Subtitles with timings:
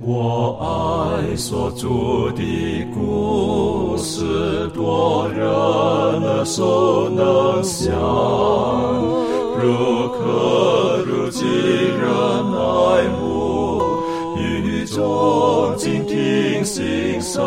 [0.00, 2.42] 我爱所著的
[2.92, 7.94] 故事，多人耳熟能想，
[9.56, 12.08] 如可如今人
[12.58, 13.80] 爱慕，
[14.36, 17.40] 宇宙静听欣赏，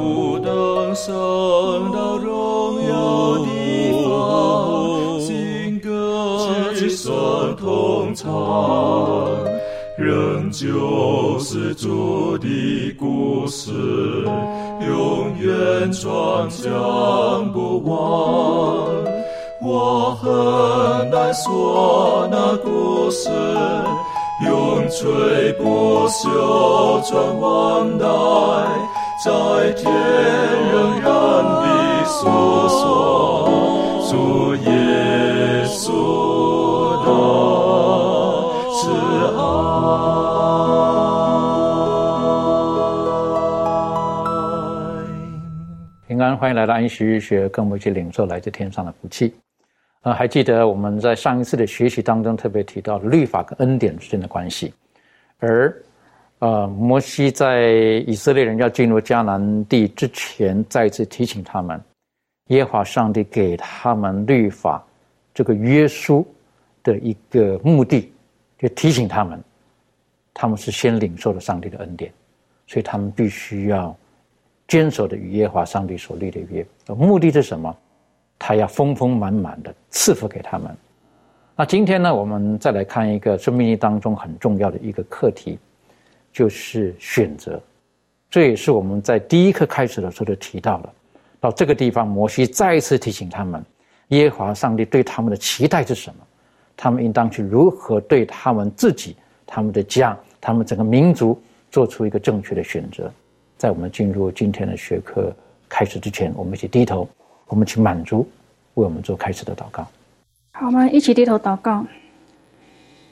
[0.00, 1.12] 不等升
[1.92, 2.09] 到
[13.50, 13.72] 故事，
[14.86, 17.90] 永远传讲不完。
[19.60, 23.28] 我很难说那故事，
[24.46, 28.06] 永垂不朽传万代，
[29.24, 29.92] 在天
[30.70, 31.10] 仍然
[31.42, 32.28] 的诉
[32.68, 33.50] 说
[34.08, 34.70] 主耶
[35.66, 35.90] 稣
[37.04, 37.08] 的
[46.20, 49.32] 平安，欢迎来到安息学，跟我们一起领受来自天上的福气。
[50.02, 54.70] 呃，还记得我们在上一次的学习当中特别提到律法跟恩典之间的关系，
[55.38, 55.74] 而
[56.40, 57.70] 呃，摩西在
[58.06, 61.80] 以色列人要进入迦南地之前，再次提醒他们，
[62.48, 64.84] 耶和华上帝给他们律法
[65.32, 66.30] 这个约束
[66.82, 68.12] 的一个目的，
[68.58, 69.42] 就提醒他们，
[70.34, 72.12] 他们是先领受了上帝的恩典，
[72.66, 73.96] 所以他们必须要
[74.70, 76.64] 坚守的与耶和华上帝所立的约。
[76.86, 77.76] 目的是什么？
[78.38, 80.74] 他要丰丰满满的赐福给他们。
[81.56, 85.58] 那今天呢，我们再来看一个生命力当中很重要的一个课题，
[86.32, 87.60] 就是选择。
[88.30, 90.92] 这也是我们在第一课开始的时候就提到了。
[91.40, 93.60] 到这个地方，摩西再一次提醒他们，
[94.08, 96.20] 耶和华上帝对他们的期待是什么？
[96.76, 101.38] 他们应当去如何对他们自己、他们的家、他们整个民族
[101.72, 103.12] 做出一个正确的选择。
[103.60, 105.30] 在我们进入今天的学科
[105.68, 107.06] 开始之前，我们一起低头。
[107.46, 108.26] 我们请满足
[108.72, 109.86] 为我们做开始的祷告。
[110.52, 111.84] 好，我们一起低头祷告。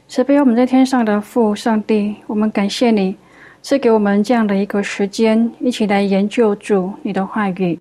[0.08, 3.14] 慈悲我们在天上的父上帝，我们感谢你
[3.60, 7.78] 赐给我们这样的一个时间，一起来研究主你的话语，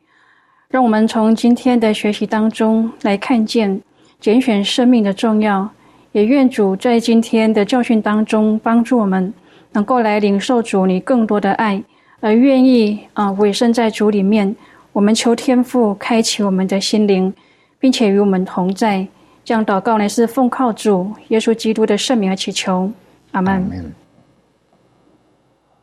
[0.67, 3.81] 让我们从今天的学习当中来看见
[4.19, 5.69] 拣选生命的重要。
[6.11, 9.33] 也愿主在今天的教训当中帮助我们，
[9.72, 11.81] 能够来领受主你更多的爱，
[12.19, 14.55] 而愿意啊委身在主里面。
[14.94, 17.31] 我们求天父开启我们的心灵，
[17.78, 19.07] 并且与我们同在。
[19.45, 22.91] 这样祷告呢，是奉靠主耶稣基督的圣名而祈求。
[23.33, 23.94] 阿门。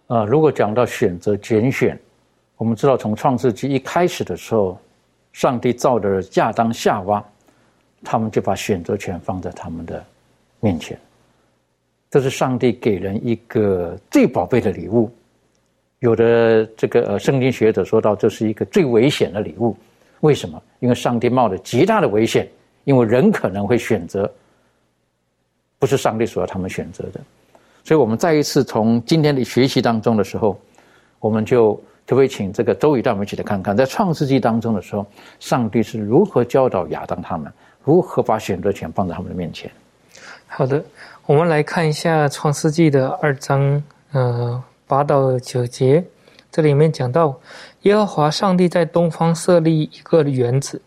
[0.08, 1.96] 呃，如果讲到选择拣选，
[2.56, 4.76] 我们知道从创世纪一开始的时候，
[5.32, 7.24] 上帝造的亚当夏娃，
[8.02, 10.04] 他们就把选择权放在他们的
[10.58, 10.98] 面前。
[12.10, 15.08] 这是上帝给人一个最宝贝的礼物。
[16.04, 19.74] 有的这个呃，圣经学者说到，这是一个最危险的礼物。
[20.20, 20.62] 为什么？
[20.80, 22.46] 因为上帝冒着极大的危险，
[22.84, 24.30] 因为人可能会选择
[25.78, 27.18] 不是上帝所要他们选择的。
[27.82, 30.60] 所以，我们再一次从今天的学习当中的时候，
[31.20, 35.06] 我们就特别请这个周宇带我们一起来看看，在创世纪当中的时候，
[35.40, 37.50] 上帝是如何教导亚当他们，
[37.82, 39.70] 如何把选择权放在他们的面前。
[40.48, 40.84] 好的，
[41.24, 43.82] 我们来看一下创世纪的二章，
[44.12, 44.62] 呃。
[44.86, 46.04] 八到九节，
[46.50, 47.40] 这里面讲到，
[47.82, 50.80] 耶和华上帝在东方设立一个园子，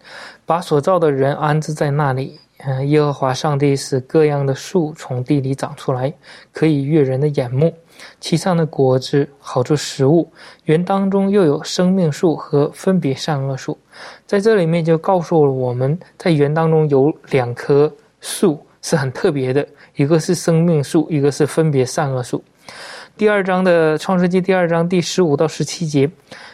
[0.46, 2.40] 把所造的人安置在那里。
[2.66, 6.12] 嗯，耶和华上帝使各样的树从地里长出来，
[6.52, 7.72] 可以悦人的眼目，
[8.19, 10.28] 其上的果子好做食物。
[10.66, 13.78] 园当中又有生命树和分别善恶树，
[14.25, 22.44] 在这里面就告诉了我们在园当中有两棵树是很特别的，一个是生命树，一个是分别善恶树。
[23.18, 26.08] 第二章的创世纪第二章第十五到十七节，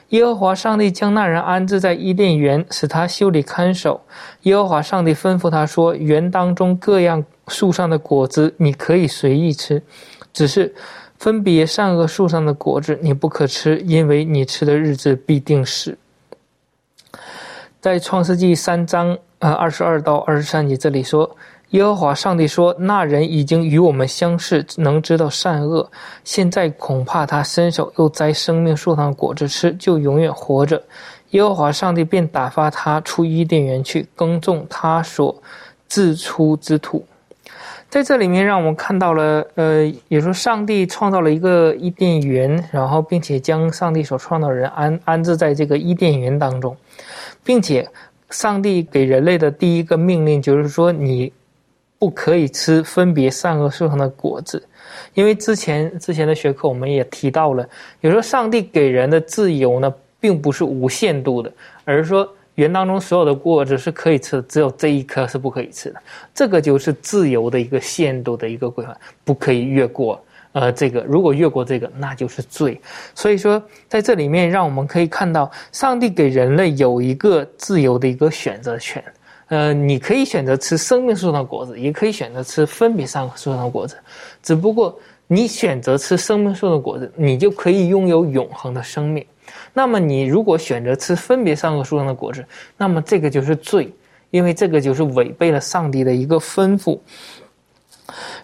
[0.09, 4.00] 耶和华上帝将那人安置在伊甸园，使他修理看守。
[4.44, 9.84] 耶和华上帝吩咐他说：“园当中各样树上的果子你可以随意吃，
[10.31, 10.74] 只是
[11.19, 15.98] 分别善恶树上的果子你不可吃，因为你吃的日子必定死。”
[17.81, 21.36] 在创世纪三章呃二十二到二十三节这里说。
[21.73, 25.89] 耶和华上帝说：“那人已经与我们相似，能知道善恶。
[26.23, 30.79] 现在恐怕他伸手又摘生命树上的果子吃，就永远活着。”
[31.31, 35.35] 耶和华上帝便打发他出伊甸园去耕种他所
[35.87, 37.03] 自出之土。
[37.89, 46.77] 在这里面，让我们看到了，呃，也说上帝创造了一个伊甸园，然后并且将上帝所创造的人安安置在这个伊甸园当中，
[47.43, 47.89] 并且
[48.29, 51.33] 上帝给人类的第一个命令就是说：“你。”
[52.03, 54.61] 不可以吃分别善恶树上的果子，
[55.13, 57.65] 因为之前之前的学科我们也提到了，
[58.01, 61.50] 有时候上帝给人的自由呢，并不是无限度的，
[61.85, 66.01] 而是说园当中所有的果子是可以吃的，只有这一颗是不可以吃的，
[66.35, 70.21] 这个就是自由的一个限度的一个规范，不可以越过。
[70.51, 72.81] 呃，这个如果越过这个，那就是罪。
[73.15, 79.01] 所以说，在这里面，让我们可以看到，上帝给人类有一个自由的一个选择权。
[79.53, 83.95] 呃，你可以选择吃生命树上的果子，也可以选择吃分别上树上的果子。
[84.41, 84.97] 只不过，
[85.27, 89.23] 你选择吃生命树的果子，你就可以拥有永恒的生命。
[89.71, 92.44] 那么，你如果选择吃分别上树上的果子，
[92.77, 93.94] 那么这个就是罪，
[94.31, 96.97] 因为这个就是违背了上帝的一个吩咐。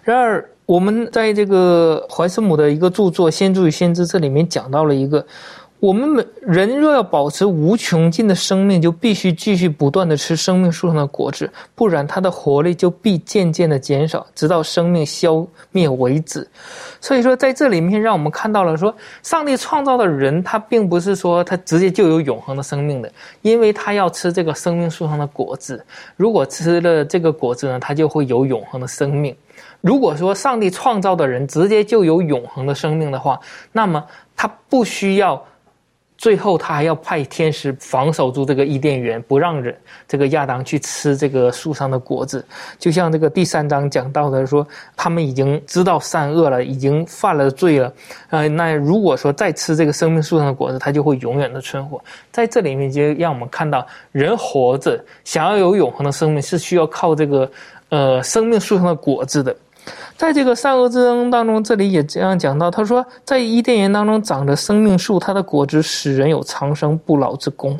[0.04, 5.26] 然而，我们在这个怀斯姆的一个著作《先知与先知》这里面讲到了一个，
[5.80, 16.46] 我们每人若要保持无穷尽的生命，就必须继续不断的吃生命树上的果子，不然他的活力就必渐渐的减少，直到生命消灭为止。
[17.00, 23.10] 所以说，在这里面让我们看到了说，上帝创造的人，他并不是说他直接就有永恒的生命的，
[23.40, 25.82] 因为他要吃这个生命树上的果子，
[26.14, 29.34] 如果吃了这个果子呢，他就会有永恒的生命。
[29.80, 33.40] 如果说上帝创造的人直接就有永恒的生命的话，
[33.72, 34.04] 那么
[34.36, 35.42] 他不需要，
[36.20, 39.74] 最后他还要派天使防守住这个伊甸园，不让人
[40.06, 42.44] 这个亚当去吃这个树上的果子。
[42.78, 47.90] 就像这个第三章讲到的说，他们已经知道善恶了，已经犯了罪了。
[48.28, 51.98] 呃，那如果说再吃这个生命树上的果子，他就会永远的存活。
[52.30, 57.50] 在这里面就让我们看到，人活着想要有永恒的生命，是需要靠这个
[57.88, 59.56] 呃生命树上的果子的。
[60.20, 67.74] 在这个善恶之争当中，这里也这样讲到，他说，在伊甸园当中长着生命树，它的果子使人有长生不老之功。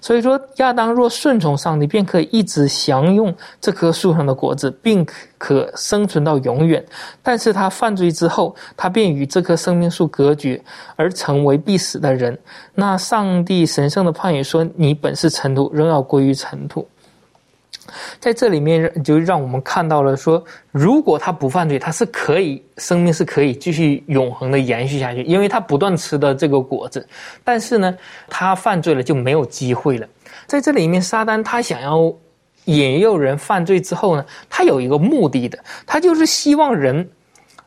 [0.00, 5.04] 所以说，亚当若顺从上帝，便可以一直享用这棵树上的果子，并
[5.36, 6.84] 可生存到永远。
[7.24, 10.62] 但是他犯罪之后，他便与这棵生命树隔绝，
[10.94, 12.38] 而成为必死的人。
[12.72, 16.86] 那上帝神圣的判语说：“你本是尘土，仍要归于尘土。”
[18.18, 27.04] 在这里面就让我们看到了说，如果他不犯罪，他是可以生命是可以继续永恒的延续下去，因为他不断吃的这个果子。
[27.42, 27.96] 但是呢，
[28.28, 30.06] 他犯罪了就没有机会了。
[30.46, 32.12] 在这里面，撒旦他想要
[32.66, 37.08] 引诱人犯罪之后呢，他有一个目的的，他就是希望人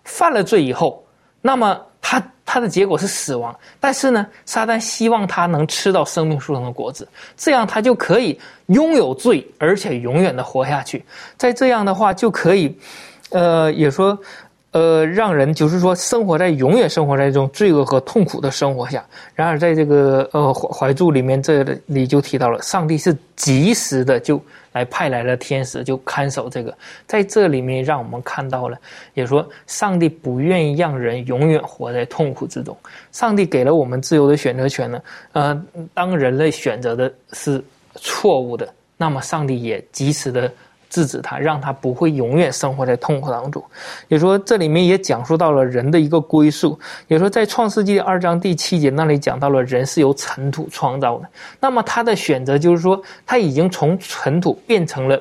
[0.04, 1.04] 犯了罪以后，
[1.42, 1.82] 那么。
[2.14, 11.04] 他他的结果是死亡，但是呢，撒旦希望他能吃到生命树上的果子，这样他就可以拥有罪，而且永远的活下去。
[11.38, 12.78] 在这样的话，就可以，
[13.32, 14.16] 呃，也说，
[14.72, 19.04] 呃，让人就是说，生活在永远生活在这种罪恶和痛苦的生活下。
[19.34, 24.40] 然而，在这个呃怀怀柱里面，这里就提到了，上帝是及时的就。
[24.74, 26.78] 来派来了天使，就看守这个，
[27.08, 28.78] 在这里面让我们看到了，
[29.14, 32.76] 也说上帝不愿意让人永远活在痛苦之中。
[33.14, 37.64] 上帝给了我们自由的选择权呢，呃，当人类选择的是
[37.96, 38.68] 错误的，
[38.98, 40.52] 那么上帝也及时的。
[40.94, 43.64] 制止他，让他不会永远生活在痛苦当中。
[44.08, 46.80] 也说这里面也讲述到了人的一个归宿。
[47.08, 51.28] 也说在创世纪二章第七节那里讲到了人是由尘土创造的。
[51.60, 55.20] 那么他的选择就是说，他已经从尘土变成了。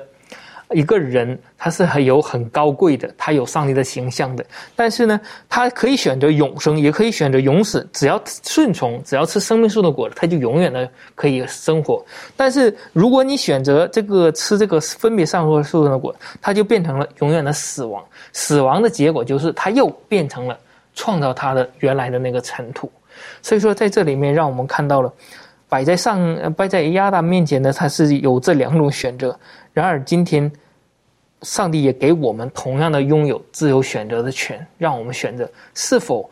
[0.73, 12.05] 一个人他是很有很高贵的，他有上帝的形象的，但是呢，他可以选择永生，也可以选择永死，只要顺从，只要吃生命树的果子，他就永远的可以生活。
[12.37, 18.05] 但是如果你选择这个吃这个分别上树树的果，他就变成了永远的死亡。
[18.33, 20.59] 死亡的结果就是他又变成了
[20.95, 22.91] 创造他的原来的那个尘土。
[23.41, 25.13] 所以说，在这里面让我们看到了
[25.69, 29.39] 摆在上摆在亚当面前的，他是有这两种选择。
[29.73, 30.51] 然而今天。
[31.43, 36.29] 上帝也给我们同样的拥有自由选择的权，让我们选择是否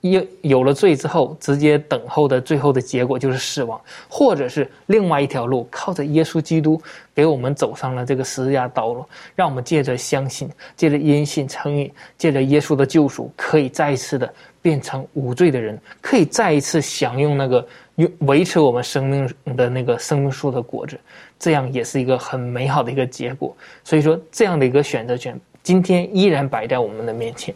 [0.00, 6.78] 有有了罪之后，直接等候的最后的结果就是死亡，或者是另外一条路，靠着耶稣基督
[7.14, 9.02] 给我们走上了这个十字架道路，
[9.34, 20.98] 让我们借着相信，借着因信称义，借着耶稣的救赎，可以再一次的变成无罪的人，可以再一次享用那个维维持我们生命的那个生命树的果子。
[21.38, 27.54] 这样也是一个很美好的一个结果，所以说这样的一个选择权，今天依然摆在我们的面前。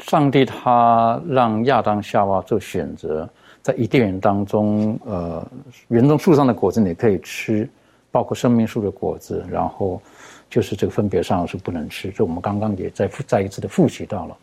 [0.00, 3.28] 上帝他让亚当夏娃做选择，
[3.62, 5.46] 在伊甸园当中，呃，
[5.88, 7.68] 园中树上的果子你可以吃，
[8.10, 10.02] 包括生命树的果子，然后
[10.50, 12.10] 就是这个分别上是不能吃。
[12.10, 14.36] 这我们刚刚也再再一次的复习到了。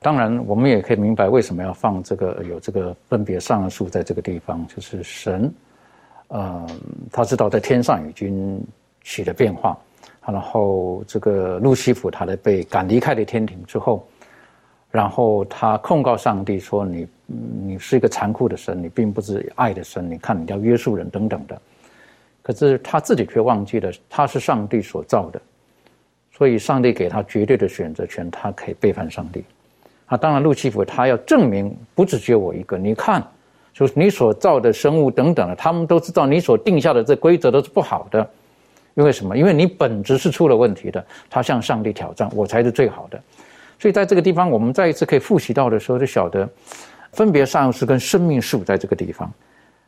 [0.00, 5.52] 当然，我们也可以明白为什么要放这个有这个分别上述在这个地方，就是神。
[6.28, 6.66] 呃，
[7.10, 8.62] 他知道在天上已经
[9.02, 9.76] 起了变化，
[10.26, 14.06] 然后这个路西弗他的被赶离开了天庭之后，
[14.90, 20.08] 然后他控告上帝说：“你你是一个残酷的神，你并不是爱的神。
[20.08, 21.60] 你看你要约束人等等的。”
[22.40, 25.40] 可是他自己却忘记了，他是上帝所造的，
[26.30, 29.42] 所以上帝给他绝对的选择权，他可以背叛上帝。
[30.08, 32.76] 啊，当然路西弗他要证明不只只有我一个。
[32.76, 33.22] 你看，
[33.72, 38.28] 就是你所造的生物等等的，他们都知道你所定下的这规则都是不好的。
[38.94, 39.36] 因为什么？
[39.36, 41.04] 因为你本质是出了问题的。
[41.30, 43.22] 他向上帝挑战，我才是最好的。
[43.78, 46.48] 所以在这个地方，我们再一次可以复习到的时候，就晓得
[47.12, 49.32] 分别善恶是跟生命树在这个地方。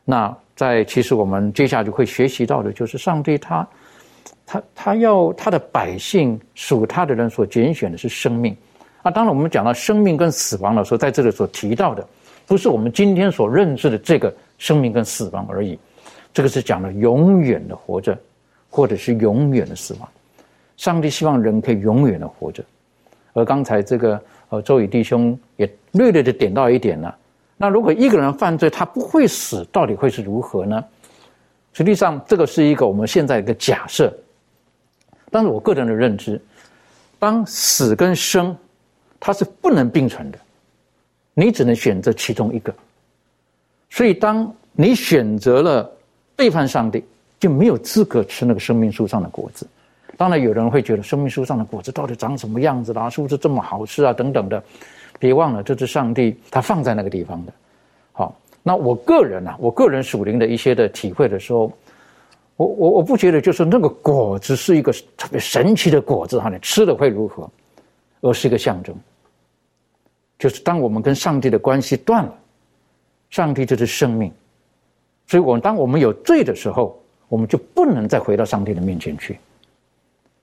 [0.05, 3.69] 那在其实我们接下来会学习到的，就是上帝他
[4.47, 8.57] 他他要他的百姓属他的人所拣选的是生命。
[9.03, 12.07] 啊，当然我们讲到生命跟死亡的时候，在这里所提到的，
[12.47, 15.79] 不是我们今天所认知的这个生命跟死亡而已。
[16.33, 18.19] 这个是讲的永远的活着。
[18.73, 20.09] 或者是永远的死亡，
[20.77, 22.63] 上帝希望人可以永远的活着。
[23.33, 27.13] 而刚才这个呃周宇弟兄也略略的点到一点了。
[27.57, 30.85] 那如果一个人犯罪，他不会死，到底会是如何呢？
[31.73, 34.17] 实际上，这个是一个我们现在一个假设。
[35.33, 36.41] 但是我个人的认知，
[37.19, 38.57] 当死跟生，
[39.21, 40.39] 它是不能并存的，
[41.35, 42.75] 你只能选择其中一个。
[43.91, 45.89] 所以，当你选择了
[46.35, 47.05] 背叛上帝。
[47.41, 49.67] 就没有资格吃那个生命树上的果子。
[50.19, 53.09] 当然，有人会觉得生命树上的果子到底长什么样子啦？
[53.09, 54.13] 是不是这么好吃啊？
[54.13, 54.63] 等等的。
[55.19, 57.53] 别忘了，这是上帝他放在那个地方的。
[58.13, 61.73] 好，那我个人呢，我个人属灵的一些的体会的时候，
[62.57, 67.49] 我我我不觉得就是那个果子是一个特别神奇的果子哈，你吃了会如何？
[68.21, 68.95] 而是一个象征。
[70.41, 72.35] 就是当我们跟上帝的关系断了，
[73.29, 74.33] 上帝就是生命。
[75.29, 76.97] 所以，我们当我们有罪的时候。
[77.31, 79.39] 我们就不能再回到上帝的面前去，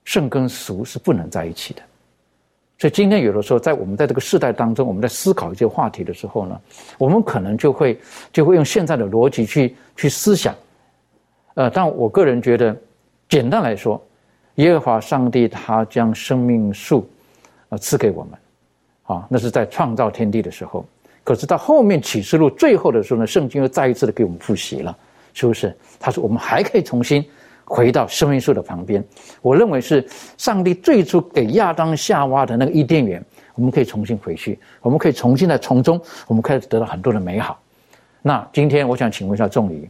[0.04, 1.82] 圣跟俗是不能在一起的。
[2.78, 6.58] 所以今天有的时候，在我们在这个时代当中，我们在思考一些话题的时候呢，
[6.96, 8.00] 我们可能就会
[8.32, 10.54] 就会用现在的逻辑去去思想。
[11.56, 12.74] 呃，但我个人觉得，
[13.28, 14.02] 简单来说，
[14.54, 17.06] 耶和华上帝他将生命树
[17.68, 18.32] 啊赐给我们，
[19.08, 20.86] 啊，那是在创造天地的时候。
[21.24, 24.96] 可是到后面启示录最后的时候呢，圣经又再一次的给我们复习了。
[25.34, 25.76] 是不是？
[26.00, 27.24] 他说：“我们还可以重新
[27.64, 29.04] 回到生命树的旁边。”
[29.40, 30.04] 我认为是
[30.36, 33.24] 上帝最初给亚当夏娃的那个伊甸园，
[33.54, 37.60] 我们可以重新回去，我们可以重新在从中，我们开始得到很多的美好。
[38.20, 39.88] 那今天我想请问一下仲礼，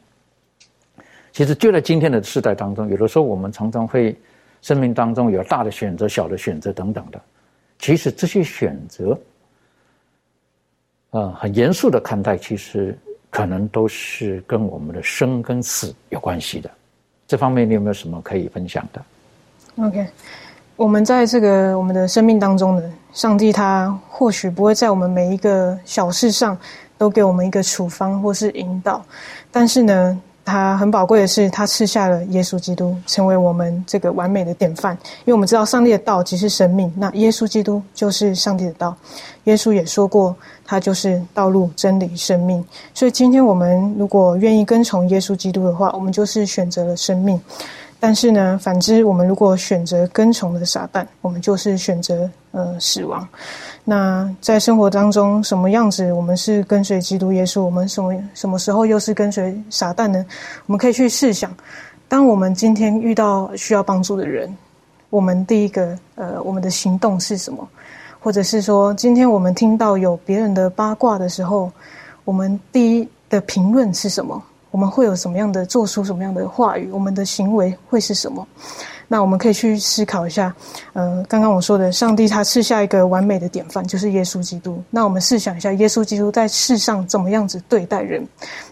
[1.32, 4.14] 其实就在今天的时代当中，有的时候我们常常会
[4.60, 7.20] 生命当中有大的选择、小的选择等等的。
[7.78, 9.18] 其实这些选择，
[11.11, 12.99] 呃，很严肃的看待，其实。
[13.30, 16.70] 可能都是跟我们的生跟死有关系的，
[17.26, 19.02] 这方面你有没有什么可以分享的
[19.85, 20.06] ？OK，
[20.76, 26.58] 我们在这个我们的生命当中呢，上帝他或许不会在我们每一个小事上
[26.97, 29.04] 都给我们一个处方或是引导，
[29.52, 30.23] 但是呢。
[30.49, 34.95] 他很宝贵的是，他赐下了耶稣基督，成为我们这个完美的典范。
[35.21, 38.97] 因为我们知道，上帝的道即是生命，那耶稣基督就是上帝的道。
[39.45, 42.64] 耶稣也说过，他就是道路、真理、生命。
[42.93, 47.40] 所以，今天我们如果愿意跟从耶稣基督的话，我们就是选择了生命。
[48.00, 53.26] 但是呢，反之，我们如果选择跟从的撒旦，我们就是选择呃死亡。
[53.85, 57.62] 那在生活当中，什么样子我们是跟随基督耶稣？
[57.62, 60.25] 我们什么什么时候又是跟随撒旦呢？
[60.67, 61.52] 我们可以去试想，
[62.07, 64.55] 当我们今天遇到需要帮助的人，
[65.11, 67.69] 我们第一个呃，我们的行动是什么？
[68.21, 71.71] 或者是说，今天我们听到有别人的八卦的时候，
[72.25, 74.40] 我们第一的评论是什么？
[74.70, 76.90] 我们会有什么样的做出什么样的话语？
[76.90, 78.46] 我们的行为会是什么？
[79.10, 80.54] 那我们可以去思考一下。
[80.92, 84.82] 呃，刚刚我说的，上帝他赐下一个完美的典范，就是耶稣基督。
[84.90, 88.26] 那我们试想一下，耶稣基督在世上怎么样子对待人？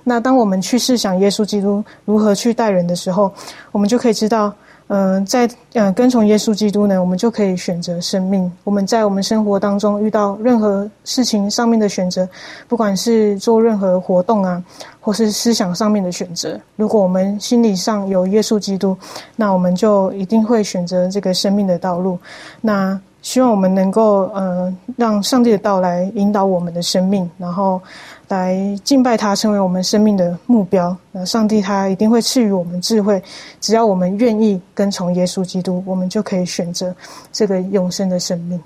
[0.05, 3.33] 那当我们去试想耶稣基督如何去待人的时候，
[3.73, 4.53] 我们就可以知道。
[4.89, 8.51] 嗯，在嗯跟从耶稣基督呢，我们就可以选择生命。
[8.63, 12.29] 我们在我们生活当中遇到任何事情上面的选择，
[12.69, 14.63] 不管是做任何活动啊，
[15.01, 18.97] 或是思想上面的选择，如果我们心理上有耶稣基督，
[19.35, 22.17] 那我们就一定会选择这个生命的道路。
[22.61, 27.83] 那希望我们能够呃让上帝的道来引导我们的生命，然后。
[28.29, 30.97] 来敬拜他，成为我们生命的目标。
[31.13, 33.23] 那上帝他一定会赐予我们智慧，
[33.61, 36.93] 只要我们愿意跟从耶稣基督，我们就可以选择
[37.31, 38.61] 这个永生的生命。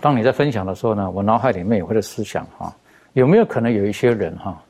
[0.00, 2.74] 当你在分享的时候呢，我脑海里面也会在思想哈，
[3.12, 4.60] 有没有可能有一些人哈，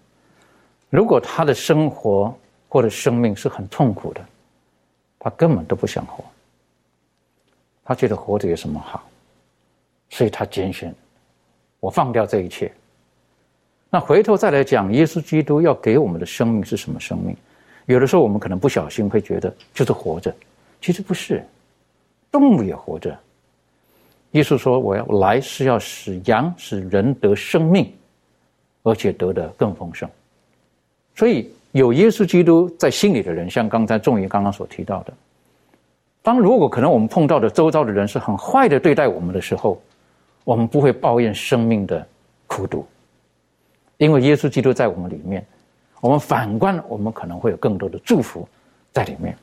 [0.91, 2.31] 如果他的生活
[2.69, 4.21] 或者生命是很痛苦的，
[5.19, 6.23] 他根本都不想活。
[7.91, 9.03] 他觉得活着有什么好，
[10.11, 10.95] 所以他拣选
[11.81, 12.71] 我放掉这一切。
[13.91, 17.37] 那回头再来讲，耶稣基督要给我们的生命是什么生命？
[17.87, 20.33] 有的时候我们可能不小心会觉得就是活着，
[20.81, 21.45] 其实不是，
[22.31, 23.19] 动物也活着。
[24.31, 27.93] 耶稣说：“我要来是要使羊使人得生命，
[28.85, 30.09] 而且得的更丰盛。”
[31.17, 35.13] 所以有耶稣基督在心里的人，像刚才仲爷刚刚所提到的，
[36.23, 39.81] 当如果可能我们碰到的周遭的人是很坏的对待我们的时候，
[40.45, 42.07] 我们不会抱怨生命的
[42.47, 42.87] 苦毒，
[43.97, 45.45] 因为耶稣基督在我们里面。
[46.01, 48.49] 我们反观，我们可能会有更多的祝福
[48.91, 49.37] 在里面。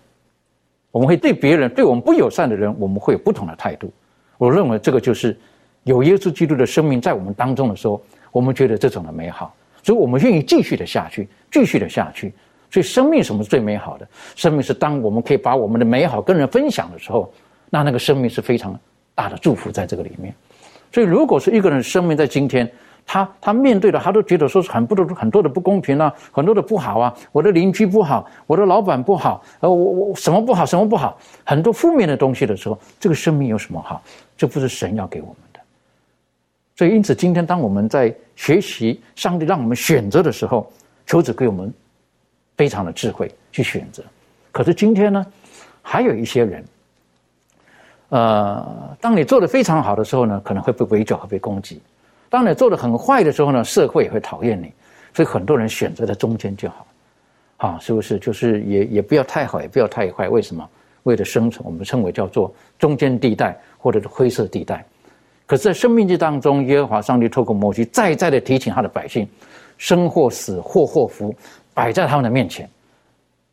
[0.89, 3.93] 我们会对别人对我们不友善的人，我们会有不同的态度。
[4.39, 5.37] 我认为这个就是
[5.83, 9.53] 有耶稣基督的生命在我们当中的时候，我们觉得这种的美好，
[9.83, 12.33] 所以我们愿意继续的下去，继续的下去。
[12.69, 14.07] 所以生命什么是最美好的？
[14.35, 17.31] 生命是当我们可以把我们的美好跟人分享的时候，
[17.69, 18.77] 那那个生命是非常
[19.15, 20.33] 大的祝福在这个里面。
[20.91, 22.69] 所以，如果是一个人生命在今天，
[23.05, 34.01] 他他面对的，他都觉得说是很不多很多的不公平啊，很多的不好啊，我的邻居不好，我的老板不好，呃，我我什么不好，什么不好，很多负面的东西的时候，这个生命有什么好？
[34.35, 35.59] 这不是神要给我们的。
[36.75, 40.69] 所以，因此今天当我们在学习上帝让我们选择的时候，
[41.05, 41.73] 求主给我们
[42.57, 44.03] 非常的智慧去选择。
[44.51, 45.25] 可是今天呢，
[45.81, 46.65] 还有一些人，
[48.09, 51.81] 呃，当你做的非常好的时候呢，可能会被围剿和被攻击。
[52.29, 54.73] 当你做的很坏的时候呢，社会也会讨厌你，
[55.13, 56.87] 所以很多人选择在中间就好，
[57.57, 58.19] 啊，是不是？
[58.19, 60.27] 就是也也不要太好，也不要太坏。
[60.27, 60.67] 为什么？
[61.03, 64.83] 为了生存，我们称为叫做中间地带或者是灰色地带。
[65.45, 69.25] 可是，在生命记当中，耶和华上帝透过摩西再再的提醒他的百姓：
[69.77, 71.33] 生或死，祸或福，
[71.77, 72.67] 摆在他们的面前。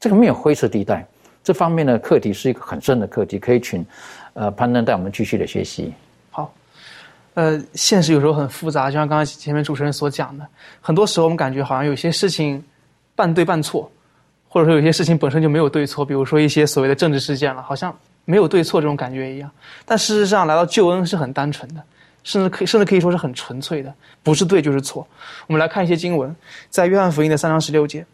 [0.00, 1.07] 这个没有灰色地带，
[1.43, 3.85] 这方面的课题是一个很深的课题，可以请
[4.33, 5.93] 呃潘登带我们继续的学习。
[6.31, 6.50] 好
[7.35, 10.47] 呃，现实有时候很复杂，就像刚才前面主持人所讲的，
[10.81, 12.64] 很多时候我们感觉好像有些事情
[13.14, 13.90] 半对半错，
[14.49, 19.50] 或者说有些事情本身就没有对错，比如说一些所谓的政治事件了，好像没有对错这种感觉一样。
[19.84, 21.82] 但事实上，来到救恩是很单纯的，
[22.25, 25.06] 甚至可以甚至可以说是很纯粹的，不是对就是错。
[25.47, 26.34] 我们来看一些经文，
[26.69, 28.04] 在约翰福音的三章十六节，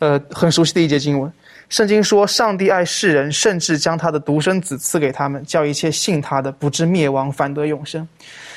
[0.00, 1.32] 呃，很熟悉的一节经文，
[1.68, 8.06] 圣经说：“上帝爱世人，甚至将他的独生子赐给他们，叫一切信他的不至灭亡，反得永生。”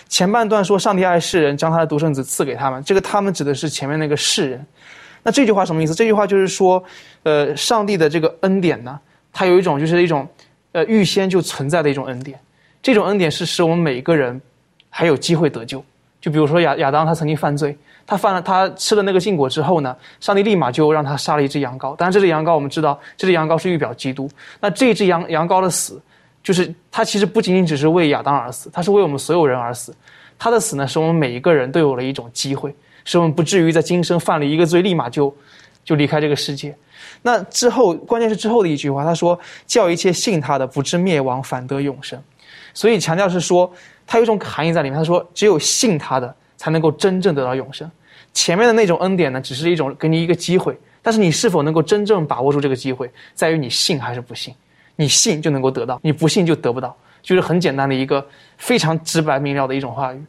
[0.09, 2.83] 前半段说上帝爱世人，将他的独生子赐给他们。
[2.83, 4.65] 这个他们指的是前面那个世人。
[5.21, 5.93] 那这句话什么意思？
[5.93, 6.83] 这句话就是说，
[7.23, 8.99] 呃，上帝的这个恩典呢，
[9.31, 10.27] 它有一种就是一种，
[10.71, 12.39] 呃，预先就存在的一种恩典。
[12.81, 14.39] 这种恩典是使我们每一个人
[14.89, 15.83] 还有机会得救。
[16.19, 21.95] 就比如说亚亚当他曾经犯罪，他犯了他吃了那个禁果之后呢，上帝立马就让他杀了一只羊羔。
[21.95, 24.29] 当然这只羊羔我们知道，这只羊羔是预表基督。
[24.59, 26.01] 那这只羊羊羔的死。
[26.41, 29.93] 就是他其实不仅仅只是为亚当而死，他是为我们所有人而死。
[30.39, 32.73] 他的死呢，使我们每一个人都有了一种机会，
[33.03, 35.35] 使我们不至于在今生犯了一个罪，立马就
[35.83, 36.73] 就离开这个世界。
[37.21, 42.17] 那之后，关键是之后的一句话，他说：“叫一切信他的不至灭亡，反得永生。”
[42.73, 43.69] 所以强调是说，
[44.09, 44.97] 它有一种含义在里面。
[44.97, 47.89] 他说：“只有信他的，才能够真正得到永生。
[48.33, 54.51] 前面的那种恩典呢，只是一种给你一个机会，但是你是否能够真正把握住这个机会，在于你信还是不信。”
[54.95, 60.21] 你信就能够得到，你不信就得不到，就是很简单的一个非常直白明了的一种话语。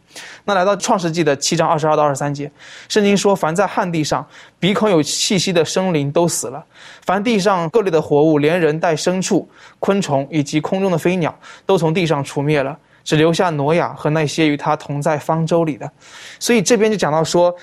[0.44, 2.48] 那来到创世纪的七章二十二到二十三节，
[2.88, 4.24] 圣经说：凡在旱地上
[4.60, 6.64] 鼻孔有气息的生灵都死了；
[7.04, 15.90] 凡地上各类的活物，连人带牲畜、昆虫以及空中的飞鸟，都从地上除灭了，只留下挪亚和那些与他同在方舟里的。
[16.38, 17.54] 所以这边就讲到说，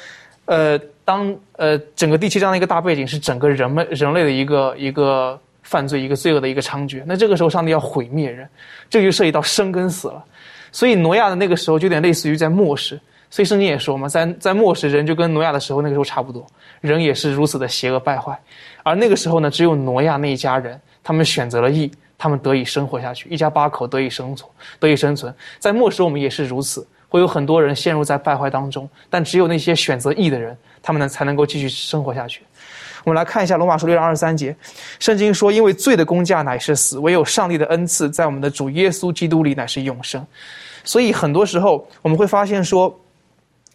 [0.46, 5.40] 呃，当呃整个第七章的一个大背景是整个人们人类的一个一个。
[5.64, 8.48] 犯罪一个罪恶的一个猖獗，那这个时候上帝要毁灭人，
[8.90, 10.24] 这就涉及到生跟死了。
[10.72, 12.98] 所以挪亚的那个时候就有点类似于在末世，
[13.30, 16.48] 所以圣经也说嘛，在在末世人就跟挪亚的时候那个时候差不多，
[16.80, 18.40] 人也是如此的邪恶败坏。
[18.82, 24.50] 而那个时候呢，只有挪亚那一家人，他们选择了义，他们得以生活下去，一家八口得以生存，
[24.80, 25.34] 得以生存。
[25.60, 32.42] 在末世我们也是如此，会有很多人陷入在败坏当中，但只有那些选择义的人，他们呢才能够继续生活下去。
[33.04, 34.54] 我们来看一下罗马书六章二十三节，
[35.00, 40.26] 圣经说：“因为罪的工价乃是死，唯有上帝的恩赐在我们的主耶稣基督里乃是永生。”
[40.84, 43.00] 所以很多时候我们会发现说，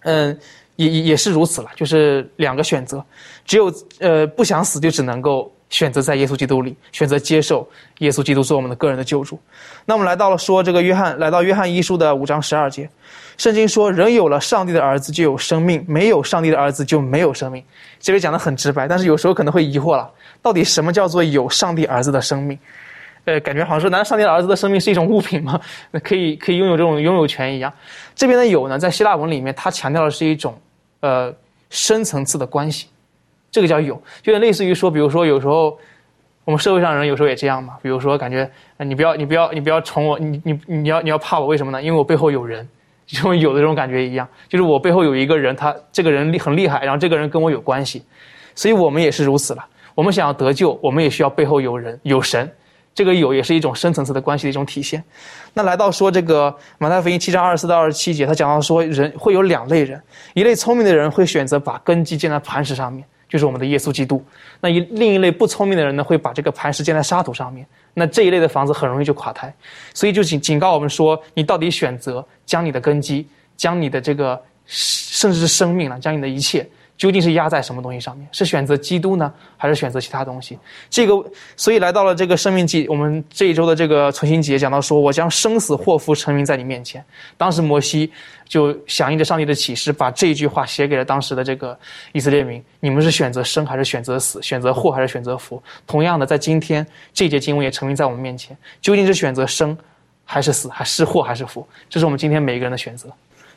[0.01, 0.39] 嗯，
[0.77, 3.03] 也也也是如此了，就是两个选择，
[3.47, 7.67] 只有呃不想死就只能够选择在耶稣基督里，选择接受
[8.01, 9.41] 耶稣基督做我们的个人的救主。
[9.87, 12.89] 那我们来到了说这个约翰，来到约翰一书的五章十二节。
[13.39, 17.65] 圣经说：“人有了上帝的儿子就有生命，没有上帝的儿子就没有生命。”
[17.99, 20.09] 这里讲的很直白，但是有时候可能会疑惑了：
[20.43, 22.57] 到底什么叫做有上帝儿子的生命？
[23.25, 25.59] 呃，感觉好像说，难道上帝的儿子的生命是一种物品吗？
[25.91, 27.73] 那可以可以拥有这种拥有权一样。
[28.15, 30.61] 这边的有呢，在希腊文里面，它强调的是一种
[31.01, 31.35] 呃
[31.71, 32.89] 深层次的关系，
[33.53, 35.79] 这个叫有，就类似于说，比如说有时候
[36.45, 41.81] 我们社会上人有时候也这样嘛，比如说感觉你不要你不要你不要宠我，你你你要你要怕我，为什么呢？
[41.81, 42.69] 因为我背后有人。
[43.05, 48.03] 就像有的这种感觉一样，就是我背后有一个人，他这个人厉很厉害，然后这个人跟我有关系，
[48.55, 49.67] 所以我们也是如此了。
[49.95, 52.51] 我们想要得救，我们也需要背后有人有神，
[52.95, 55.03] 这个有也是一种深层次的关系的一种体现。
[55.53, 60.01] 那来到说这个马太福音七章二十四到二十七节，他讲到说人会有两类人，
[60.33, 64.19] 一类聪明的人会选择把根基建在磐石上面，就是我们的耶稣基督；
[64.61, 67.67] 那一另一类不聪明的人呢，会把这个磐石建在沙土上面。
[67.95, 69.51] 那这一类的房子很容易就垮台，
[69.95, 76.69] 所以就警警告我们说，你到底选择将你的根基，将你的这个甚至是生命了，将你的一切。
[77.03, 78.29] 究竟是压在什么东西上面？
[78.31, 80.57] 是选择基督呢，还是选择其他东西？
[80.89, 81.21] 这个，
[81.57, 87.05] 所以来到了这个生命记，我们这一周的这个存心节讲到说，我将生死祸福成名在你面前。
[87.37, 88.09] 当时摩西
[88.47, 91.77] 就响应着上帝的启示，把这一句话写给了当时的这个
[92.13, 94.41] 以色列民：你们是选择生还是选择死？
[94.41, 95.61] 选择祸还是选择福？
[95.89, 99.77] 同样的，在今天这节经文也成名在我们面前，究竟是选择生
[100.25, 100.69] 还是死？
[100.69, 101.67] 还是祸还是福？
[101.91, 103.09] 这是我们今天每一个人的选择。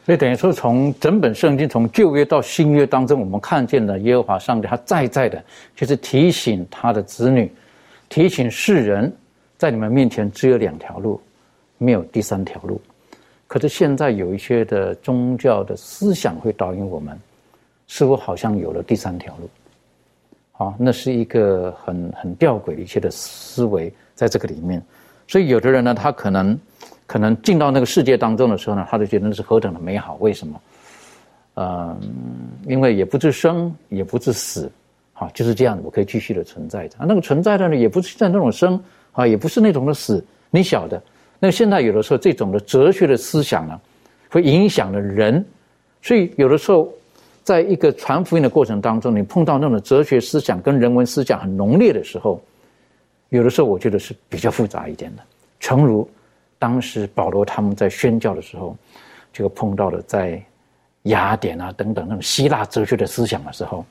[0.06, 5.44] 所以等于说，从整本圣经，从旧约到新约当中，我们看见了耶和华上帝，他在在的，
[5.76, 7.52] 就是提醒他的子女，
[8.08, 9.12] 提醒世人，
[9.58, 11.20] 在你们面前只有两条路，
[11.80, 12.80] 没有第三条路。
[13.48, 17.20] 可是现在有一些的宗教的思想会导引我们，
[17.88, 19.50] 似乎好像有了第三条路。
[20.52, 24.80] 好，那是一个很很吊诡的一些的思维在这个里面。
[25.28, 26.56] 所以有的人呢，他可能。
[27.08, 30.16] 可能进到那个世界当中的时候呢，他就觉得那是何等的美好。
[30.20, 30.62] 为什么？
[31.58, 31.98] 嗯，
[32.68, 34.70] 因为也不是生，也不是死，
[35.14, 36.98] 啊，就是这样，我可以继续的存在着。
[37.00, 38.78] 那个存在的呢，也不是在那种生
[39.14, 40.22] 啊，也不是那种的死。
[40.50, 41.02] 你晓得，
[41.40, 43.80] 那现在有的时候这种的哲学的思想呢，
[44.30, 45.46] 会影响了人。
[46.02, 46.92] 所以有的时候，
[47.44, 52.42] 在一个传福音的过程当中，你碰到那种哲学思想跟人文思想很浓烈的时候，
[53.30, 55.24] 有的时候我觉得是比较复杂一点的，
[55.62, 56.06] 诚如。
[56.66, 58.76] 当时保罗他们在宣教的时候，
[59.32, 60.44] 这个碰到了在
[61.04, 63.86] 雅典啊等等那种希腊哲学的思想的时候，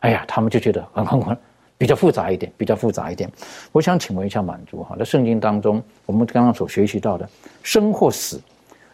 [0.00, 1.36] 哎呀，他们就觉得很很很
[1.76, 3.30] 比较复杂一点，比较复杂一点。
[3.72, 7.28] 我想请问一下满足哈，在圣经当中，我们刚刚所学习到的
[7.62, 8.40] 生或死，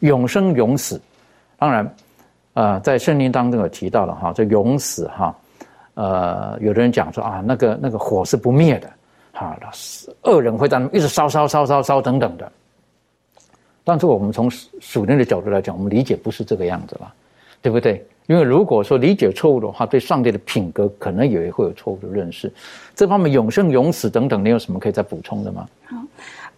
[0.01, 1.01] 永生永死，
[1.57, 1.95] 当然
[2.55, 5.33] 啊，在圣经当中有提到了哈，这永死哈，
[5.95, 8.91] 呃，有的人讲说啊，那个那个火是不灭的，
[9.35, 9.57] 哈，
[10.23, 12.51] 恶人会在一直烧烧烧烧烧等等的。
[13.85, 17.13] 但是我们从属灵的角度来讲，我们理解不是这个样子了，
[17.63, 18.05] 对不对？
[18.27, 22.53] 因为如果说理解错误的话，对上帝的品格可能也会有错误的认识。
[22.95, 25.67] 这方面永生、永死等等，你有什么可以再补充的吗？
[25.85, 25.97] 好。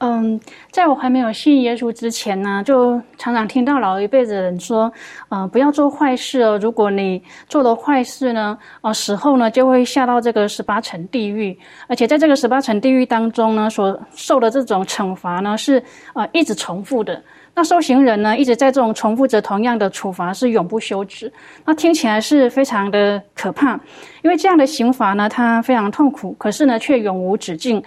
[0.05, 0.41] 嗯，
[0.73, 4.93] 在我还没有信耶稣之前呢，就常常听到老一辈的人说，
[5.29, 6.59] 呃，不要做坏事哦。
[6.61, 15.81] 如果你做了坏事呢，呃，死后呢就会下到这个十八层地狱，而且在这个十八层地狱当中呢，所受的这种惩罚呢是
[16.15, 17.23] 呃一直重复的。
[17.55, 21.33] 那受刑人呢一直在这种重复着同样的处罚，是永不休止。
[21.65, 23.79] 那听起来是非常的可怕，
[24.23, 27.81] 因为这样的刑罚呢，它非常痛苦，可是呢却永无止境。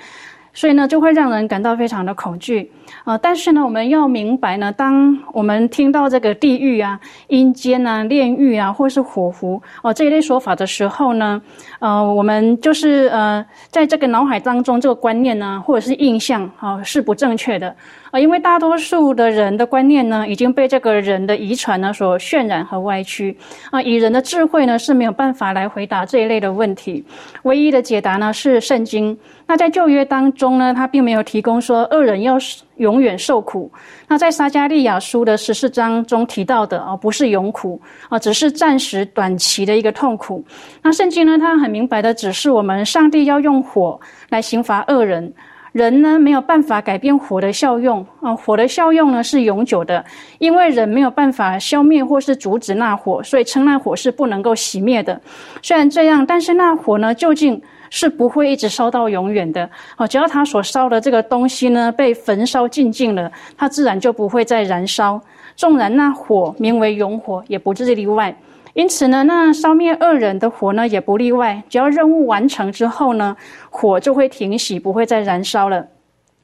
[0.55, 2.71] 所以呢，就会让人感到非常的恐惧。
[3.03, 3.17] 啊！
[3.17, 11.41] 但是呢，我们要明白呢，当我们听到这个地狱啊、阴间啊、炼狱啊，或者是火湖哦这一类说法的时候呢，
[11.79, 17.75] 呃，我们就是呃，在这个脑海当中，这个观念呢，或者是印象啊，是不正确的
[18.11, 18.19] 啊。
[18.19, 23.37] 因为大多数的人的观念呢，已经被这个人的遗传呢所渲染和歪曲
[23.71, 27.05] 啊，以人的智慧呢是没有办法来回答这一类的问题。
[27.43, 29.17] 唯一的解答呢是圣经。
[29.47, 32.35] 那在旧约当中呢，他并没有提供说恶人要
[32.77, 33.71] 永远受苦。
[34.07, 40.43] 那在撒加利亚书的十四章中提到的啊，不是永苦啊，只是暂时短期的一个痛苦。
[40.81, 45.33] 那圣经呢，它很明白的指示我们，上帝要用火来刑罚恶人。
[45.71, 50.05] 人呢没有办法改变火的效用啊，火的效用呢是永久的，
[50.39, 55.19] 因为人没有办法消灭或是阻止那火，所以称那火是不能够熄灭的。
[55.61, 60.05] 虽然这样，但是那火呢究竟是不会一直烧到永远的啊。
[60.07, 65.21] 只要它所烧的这个东西呢被焚烧尽尽了，它自然就不会再燃烧。
[65.55, 68.35] 纵然那火名为永火，也不是例外。
[68.73, 71.63] 因此呢，那烧灭恶人的火呢，也不例外。
[71.69, 73.37] 只要任务完成之后呢，
[73.69, 75.87] 火就会停息，不会再燃烧了。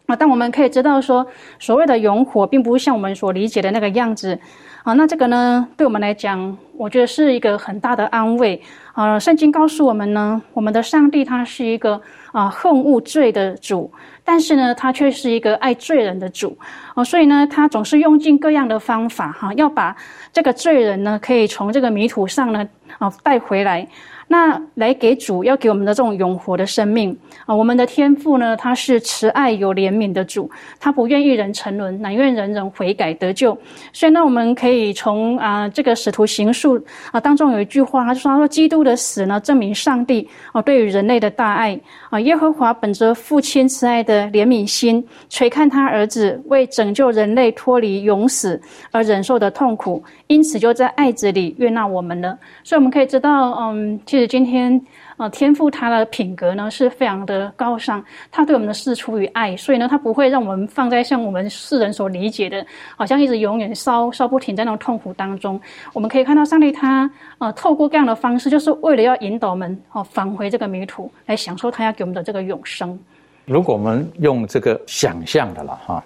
[0.05, 1.27] 啊，但我们可以知道说，
[1.59, 4.39] 所谓的永火，并不像我们所理解的那个样子。
[4.83, 8.59] 啊，那这个呢，对我们来讲，我觉得是一个很大的安慰。
[8.93, 13.89] 啊，圣经告诉我们呢，我们的上帝他是一个啊恨恶罪的主，
[14.25, 16.57] 但是呢，他却是一个爱罪人的主
[16.95, 19.95] 哦，所以呢，他总是用尽各样的方法哈，要把
[20.33, 22.67] 这个罪人呢，可以从这个迷途上呢，
[22.97, 23.87] 啊带回来。
[24.31, 27.13] 那来给主要给我们的这种永活的生命
[27.45, 33.57] 啊，我们的天父呢，他是慈爱有怜悯的主，他不愿意人沉沦，乃愿人人悔改得救。
[33.91, 41.77] 所以呢，我们可以从啊这个使徒行述啊当中有一句话，他就说：“他说基督的死呢，证明上帝啊对于人类的大爱
[42.09, 48.57] 啊，耶和华本着父亲慈爱的怜悯心，垂看他儿子为拯救人类脱离永死
[48.91, 52.39] 而忍受的痛苦，因此就在爱子里悦纳我们了。
[52.63, 54.31] 所以我们可以知道，嗯，其实。
[54.31, 54.81] 今天，
[55.17, 62.65] 呃，天父他的品格呢是非常的高尚，他对我们的事出于爱，所以呢，他不会让我们放在像我们世人所理解的，
[62.95, 65.59] 好像一直永远烧烧不停在那种痛苦当中。
[65.91, 72.97] 我们可以看到上帝他，呃，透过这样的方式，就是为了要引导我们哦返回这个迷途，来享受他要给我们的这个永生。
[73.43, 76.01] 如果我们用这个想象的了哈，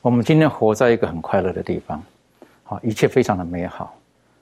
[0.00, 2.02] 我们今天活在一个很快乐的地方，
[2.72, 3.94] 啊，一切非常的美好，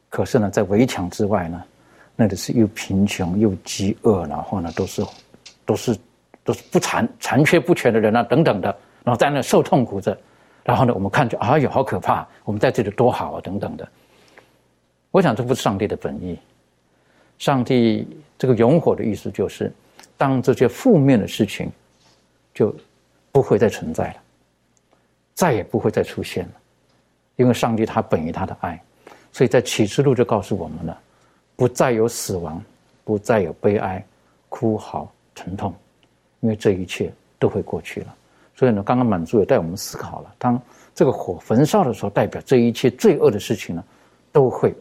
[0.09, 1.63] 可是呢，在围墙之外呢？
[2.15, 5.03] 那里是又贫穷又饥饿，然后呢，都是，
[5.65, 5.99] 都是，
[6.45, 8.69] 都是不残残缺不全的人啊，等等的，
[9.03, 10.17] 然后在那受痛苦着，
[10.63, 12.27] 然后呢，我们看着哎呦，好可怕！
[12.45, 13.89] 我们在这里多好啊，等等的。
[15.11, 16.39] 我想这不是上帝的本意。
[17.39, 18.07] 上帝
[18.39, 19.73] 这个永火的意思就是，
[20.19, 21.73] 当这些负面的事情
[22.53, 22.75] 就
[23.33, 24.17] 不会再存在了，
[25.33, 26.53] 再也不会再出现了，
[27.41, 28.79] 因为上帝他本于他的爱，
[29.33, 31.01] 所以在启示录就告诉我们了。
[31.57, 32.63] 不再有死亡，
[33.03, 34.05] 不再有悲哀、
[34.51, 35.75] 哭嚎、疼痛，
[36.41, 38.15] 因为这一切都会过去了。
[38.55, 40.61] 所以呢，刚刚满足也带我们思考了：当
[40.95, 43.83] 这个火焚烧的时候，代表这一切罪恶的事情呢，
[44.33, 44.75] 都会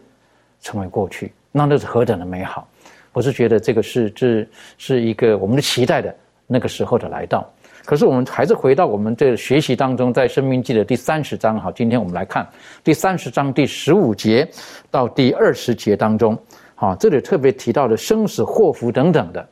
[0.60, 1.32] 成为过去。
[1.54, 2.67] 那那是何等的美好！
[3.13, 4.45] 我是觉得这个是这
[4.78, 6.13] 是一个我们的期待的
[6.45, 7.50] 那个时候的来到。
[7.89, 12.47] 可是我们还是回到我们这学习当中，在《生命记》的第三十章，好，今天我们来看
[12.84, 14.47] 第三十章第十五节
[14.91, 16.38] 到第二十节当中。
[16.75, 19.43] 好，这里特别提到的生死祸福等等的，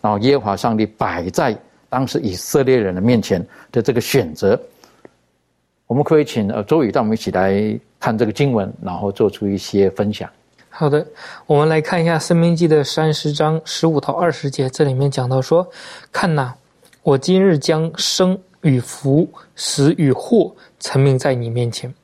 [0.00, 1.56] 然后耶和华上帝摆在
[1.88, 4.58] 当时以色列人的面前的这个选择，
[5.86, 10.28] 我们可以请呃周宇带我们一起来看这个经文，然后做出一些分享。
[10.68, 11.06] 好的，
[11.46, 15.64] 我们来看一下《生命记》的三十章十五到二十节，这里面讲到说
[16.10, 16.52] ：“看呐，
[17.04, 21.94] 我今日将生与福、死与祸。”成名在你面前，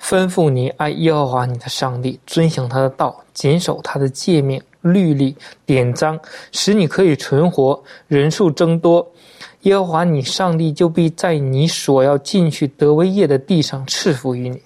[0.00, 6.18] 吩咐你爱耶和华你的上帝，遵行他的道，谨守他的诫命、律例、典章，
[6.50, 9.06] 使你可以存活，人数增多。
[9.62, 14.58] 耶和华你上帝就必在你所要进去得为业的地上赐福于你。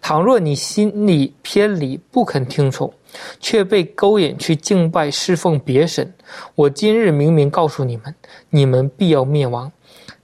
[0.00, 2.92] 倘若你心里偏离，不肯听从，
[3.40, 6.12] 却被勾引去敬拜侍奉别神，
[6.54, 8.14] 我今日明明告诉你们，
[8.50, 9.70] 你们必要灭亡。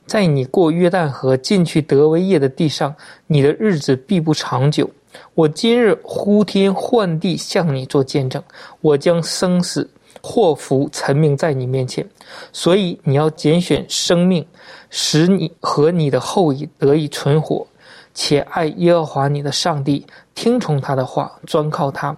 [0.07, 2.95] 在你过约旦河进去得为业的地上，
[3.27, 4.89] 你的日子必不长久。
[5.35, 8.43] 我今日呼天唤地向你做见证，
[8.81, 9.89] 我将生死
[10.23, 12.07] 祸福陈明在你面前，
[12.53, 14.47] 所以你要拣选生命，
[14.91, 17.67] 使你和你的后裔得以存活，
[18.15, 22.17] 且爱耶和华你的上帝，听从他的话，专靠他，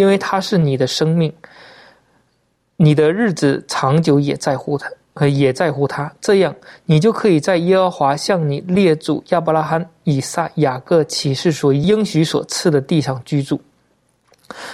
[0.00, 1.30] 因为他是你的生命，
[2.76, 4.90] 你的日子长久也在乎他。
[5.28, 6.54] 也在乎他，这样
[6.86, 13.60] 你就可以在耶和华向你列祖亚伯拉罕、以撒、雅各启示所应许所赐的地上居住。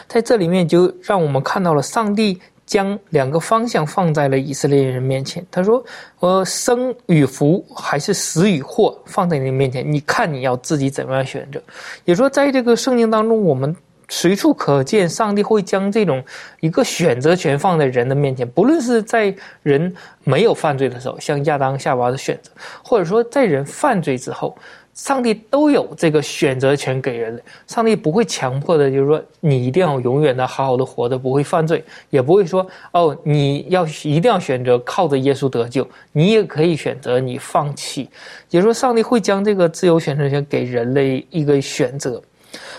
[0.07, 5.45] 在这里面，就让我们看到了上帝将两个方向放在了以色列人面前。
[5.51, 5.85] 他说
[6.21, 11.61] ：“呃，生与福还是死与祸，放在你面前，你看你要自己怎么样选择。”
[12.05, 13.75] 也说，在这个圣经当中，我们。
[14.09, 16.25] 随处可见，上帝会将这种
[16.61, 22.51] 一个选择权放在人的面前，不论是在人没有犯罪的时候，像亚当夏娃的选择，
[22.83, 24.57] 或者说在人犯罪之后，
[24.95, 27.43] 上帝都有这个选择权给人类。
[27.67, 38.09] 上帝不会强迫的，就是说你一定要永远的好好的活着，不会犯罪，也不会说哦你要一定要选择靠着耶稣得救，你也可以选择你放弃。
[38.51, 42.23] 也就是说，上帝会将这个自由选择权给人类一个选择。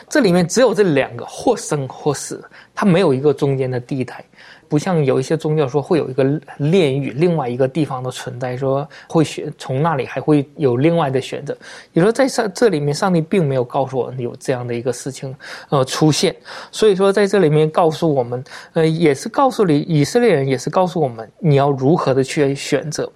[0.10, 4.24] 这里面只有这两个，或生或死，它没有一个中间的地带。
[4.68, 6.24] 不像有一些宗教说会有一个
[6.58, 11.56] 炼狱，另外一个地方的存在，说会选从那里还会有另外的选择。
[11.94, 15.36] 你说在上这里面，上帝并没有告诉我有这样的一个事情
[15.70, 16.36] 呃出现，
[16.72, 23.10] 所以说在这里面告诉我们，呃也是告诉你以色列人，也是告诉我们你要如何的去选择。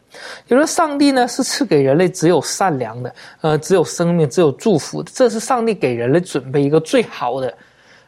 [0.46, 7.54] 就说上帝呢是赐给人类只有善良的，呃只有生命，只有祝福，这是上帝给人类准备一个最好的。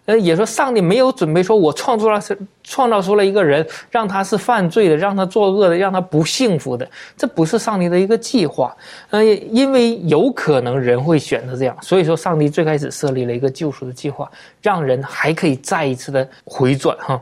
[0.06, 2.22] 呃，也说上帝没有准备说，我创造了
[2.64, 6.86] 创造出了一个人，让他是犯罪的，让他作恶的，让他不幸福的，
[7.16, 8.76] 这不是上帝的一个计划。
[9.12, 14.30] 呃，因为有可能人会选择这样，所以说上帝最开始设立了一个救赎的计划，
[14.62, 17.22] 让人还可以再一次的回转哈。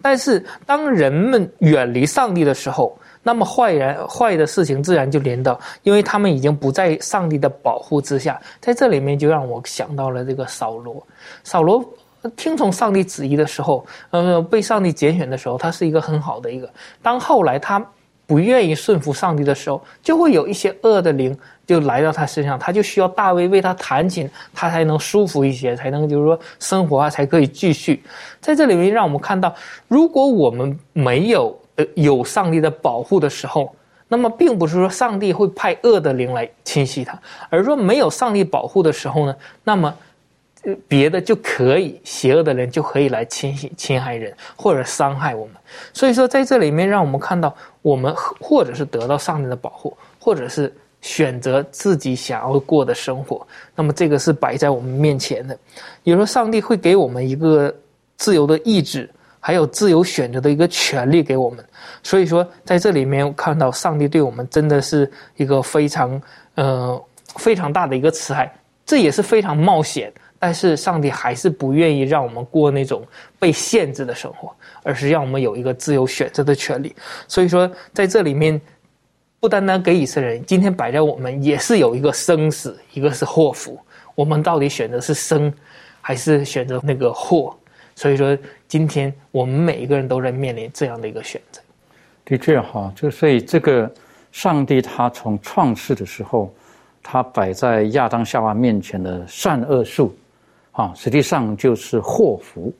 [0.00, 8.40] 但是当人们远离上帝的时候，那么坏人坏的事情自然就连到，因为他们已经不在上帝的保护之下。
[8.58, 11.06] 在这里面就让我想到了这个扫罗，
[11.44, 11.84] 扫罗。
[12.30, 16.70] 听从上帝旨意的时候，呃，被上帝拣选的时候，他是一个很好的一个。
[17.02, 17.84] 当后来他
[18.26, 28.02] 不愿意顺服上帝的时候，就会有一些恶的灵就来到他身上，他就需要大卫为他弹琴，他才能舒服一些，才能就是说生活啊才可以继续。
[28.40, 29.52] 在这里面，让我们看到，
[29.88, 33.74] 如果我们没有呃有上帝的保护的时候，
[34.06, 39.92] 那么并不是说上帝会派恶的灵来侵袭他，而说没有上帝保护的时候呢，那么。
[40.86, 45.54] 别的就可以，邪恶的人就可以来侵袭、侵害人或者伤害我们。
[45.92, 53.44] 所以说，在这里面，让我们看到，我们或者是得到上帝的保护，或者是选择自己想要过的生活。
[53.74, 55.58] 那么，这个是摆在我们面前的。
[56.04, 57.74] 有时候，上帝会给我们一个
[58.16, 61.64] 自由的意志，还有自由选择的一个权利给我们。
[62.04, 66.22] 所以说，在这里面看到，上帝对我们真的是一个非常
[66.54, 67.04] 呃
[67.36, 68.52] 非常大的一个慈爱，
[68.86, 70.12] 这也是非常冒险。
[70.44, 73.06] 但是上帝还是不愿意让我们过那种
[73.38, 74.52] 被限制的生活，
[74.82, 76.92] 而是让我们有一个自由选择的权利。
[77.28, 78.60] 所以说，在这里面，
[79.38, 83.78] 不单单给以色列人，今天摆在我们也是有一个生死，一个是祸福。
[84.16, 85.54] 我们到底选择是生，
[86.00, 87.56] 还是选择那个祸？
[87.94, 91.60] 所以说，今天我们每一个人都在面临这样的一个选择。
[92.24, 93.88] 的确哈，就所以这个
[94.32, 96.52] 上帝他从创世的时候，
[97.00, 100.12] 他摆在亚当夏娃面前的善恶树。
[100.72, 102.72] 啊，实际上就是祸福，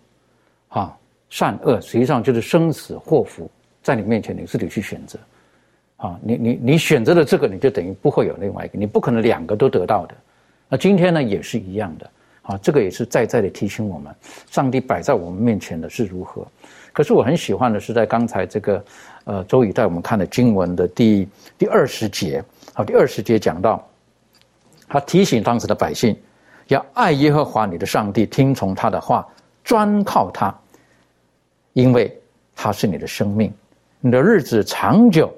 [0.69, 0.97] 啊，
[1.29, 3.51] 善恶实际上就是生死祸福，
[3.83, 5.19] 在你面前你自己去选择，
[5.99, 10.15] 啊，你你你选择了这个，你就等于不会有另外一个，你不可能两个都得到的。
[10.71, 14.11] 那今天呢也是一样的，啊，这个也是在在的提醒我们，
[14.51, 16.47] 上帝摆在我们面前的是如何。
[16.95, 18.85] 可是我很喜欢的是在刚才这个，
[19.25, 21.29] 呃，周宇带我们看的经文的第
[21.59, 23.87] 第二十节，好，第二十节讲到，
[24.89, 26.17] 他提醒当时的百姓。
[26.73, 29.27] 要爱耶和华你的上帝，听从他的话，
[29.63, 30.55] 专靠他，
[31.75, 32.19] 因为
[32.57, 33.53] 他是你的生命，
[34.01, 35.33] 你的日子长久，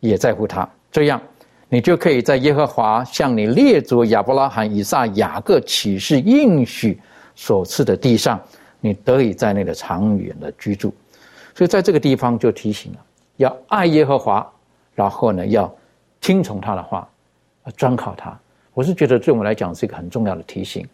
[0.00, 0.66] 也在乎他。
[0.90, 1.20] 这样，
[1.68, 6.98] 你就可以在耶和华向你列祖亚伯拉罕、以撒、雅各启示应许
[7.34, 8.40] 所赐的地上，
[8.80, 10.94] 你得以在那个长远的居住。
[11.54, 12.98] 所以，在这个地方就提醒了，
[13.36, 14.50] 要爱耶和华，
[14.94, 15.70] 然后呢，要
[16.18, 17.06] 听从他的话，
[17.76, 18.38] 专靠他。
[18.74, 20.86] 我是觉得对我们来讲是一个很重要的提醒，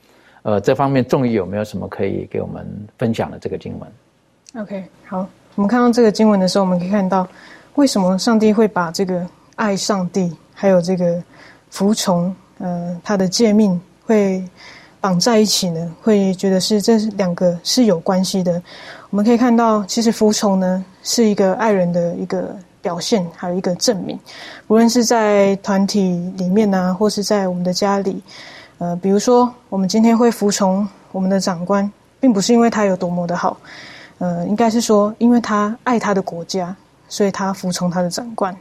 [0.42, 2.66] 呃，这方面众义有没有什么可以给我们
[2.98, 7.26] 分享的这个经文？OK，好，我们看到这个经文的时候，我们可以看到
[7.74, 11.22] 为什么上帝会把这个爱上帝，还有这个
[11.70, 14.42] 服从，呃，他的诫命会
[15.00, 15.94] 绑在一起呢？
[16.02, 18.60] 会觉得是这两个是有关系的。
[19.10, 22.56] 我们可以看到，其实服从呢是一个爱人的一个。
[22.80, 24.18] 表现还有一个证明，
[24.68, 28.22] 无论是在团体里面呢，或是在我们的家里，
[28.78, 33.56] 呃，比如说我们今天会服从我们的长官，并不是因为他有多么的好，
[34.18, 36.74] 呃，应该是说因为他爱他的国家，
[37.08, 38.56] 所以他服从他的长官。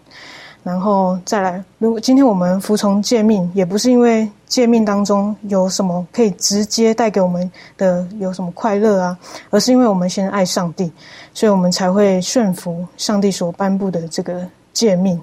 [0.64, 9.18] 然后再来，如果今天我们服从诫命，也不是因为诫命当中有什么可以直接带给我们的有什么快乐啊，
[9.50, 10.92] 而是因为我们先爱上帝，
[11.34, 15.22] 所以我们才会顺服上帝所颁布的这个诫命。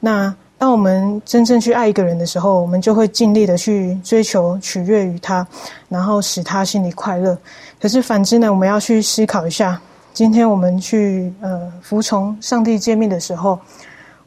[0.00, 5.46] 那当我们真正去爱一个人的时候，我们就会尽力的去追求取悦于他，
[5.88, 7.38] 然后使他心里快乐。
[7.80, 9.80] 可是反之呢，我们要去思考一下，
[10.12, 13.58] 今天我们去呃服从上帝诫命的时候。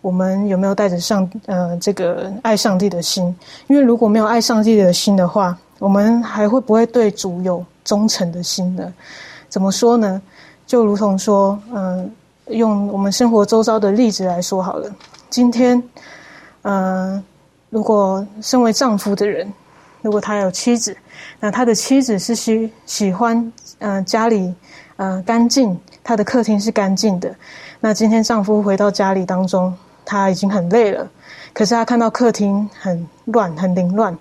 [0.01, 3.35] 我们有没有带着上呃这个爱上帝的心？
[3.67, 8.93] 因为如果没有爱上帝的心的话，我们还会不会对主有忠诚的心呢？
[9.49, 10.21] 怎么说呢？
[10.65, 12.09] 就如同说，嗯，
[12.47, 14.89] 用我们生活周遭的例子来说好了。
[15.29, 15.81] 今天，
[16.61, 17.21] 嗯，
[17.69, 19.51] 如果身为丈夫的人，
[20.01, 20.95] 如果他有妻子，
[21.39, 24.53] 那他的妻子是喜喜欢嗯家里
[24.97, 27.35] 嗯干净，他的客厅是干净的。
[27.81, 29.75] 那今天丈夫回到家里当中。
[30.05, 31.07] 他已经很累了，
[31.53, 34.17] 可是他看到客厅很乱、很凌乱，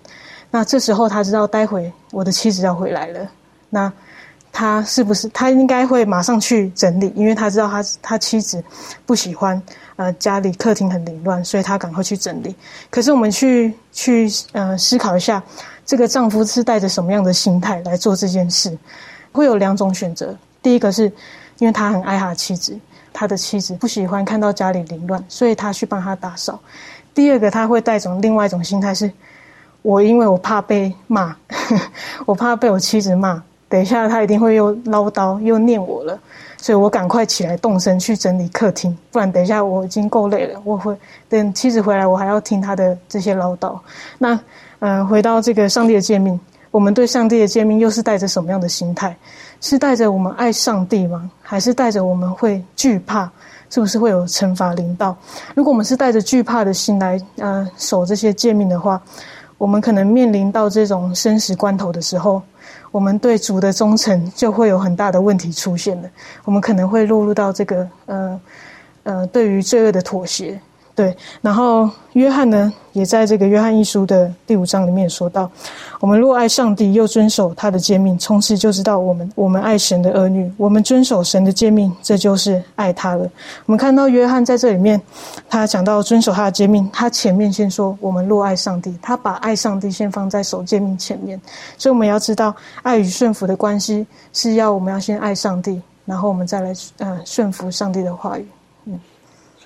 [0.50, 3.30] 那这时候他知道待会我的妻子要回来了，
[3.70, 3.92] 那
[4.52, 7.12] 他是不是他应该会马上去整理？
[7.14, 8.62] 因为他知道他他妻子
[9.06, 9.60] 不喜欢
[9.96, 12.54] 呃家里客厅很凌乱，所以他赶快去整理。
[12.90, 15.42] 可是我们去去呃思考一下，
[15.86, 18.76] 这个丈夫是带着什么样的心态来做这件事？
[19.30, 20.36] 会有两种选择。
[20.60, 21.04] 第一个是
[21.58, 22.76] 因为他很爱他的妻子，
[23.18, 26.56] 他的妻子不喜欢看到家里凌乱，所以他去帮他打扫。
[27.12, 29.10] 第二个他会带种另外一种心态是，
[29.82, 31.34] 我因为我怕被骂，
[32.24, 36.16] 我怕被我妻子骂，等一下他一定会又唠叨又念我了。
[36.58, 40.60] 所以我赶快起来动身去整理客厅，不然等一下我已经够累了。
[40.64, 40.96] 我会
[41.28, 43.76] 等妻子回来，我还要听她的这些唠叨。
[44.18, 44.38] 那，
[44.78, 46.38] 嗯，回到这个上帝的诫命，
[46.70, 49.16] 我们对上帝的诫命又是带着什么样的心态？
[49.60, 51.30] 是带着我们爱上帝吗？
[51.42, 53.30] 还是带着我们会惧怕？
[53.70, 55.16] 是不是会有惩罚临到？
[55.54, 59.00] 如果我们是带着惧怕的心来，呃，守这些诫命的话，
[59.58, 62.40] 我们可能面临到这种生死关头的时候。
[62.90, 66.08] 我们对主的忠诚就会有很大的问题出现了，
[66.46, 68.40] 我们可能会落入到这个呃
[69.02, 70.58] 呃对于罪恶的妥协。
[70.98, 75.48] 对，然后约翰呢，也在这个约翰一书的第五章里面说到，
[76.00, 83.30] 我们若爱上帝，又遵守他的诫命，从此就知道我们我们爱神的儿女，我们遵守神的诫命，这就是爱他了。
[83.66, 85.00] 我们看到约翰在这里面，
[85.48, 91.40] 他讲到遵守他的诫命，他前面先说我们若爱上帝，他把爱上帝先放在守诫命前面，
[91.76, 98.44] 所以我们要知道爱与顺服的关系是要我们要先爱上帝，然后我们再来呃顺服上帝的话语。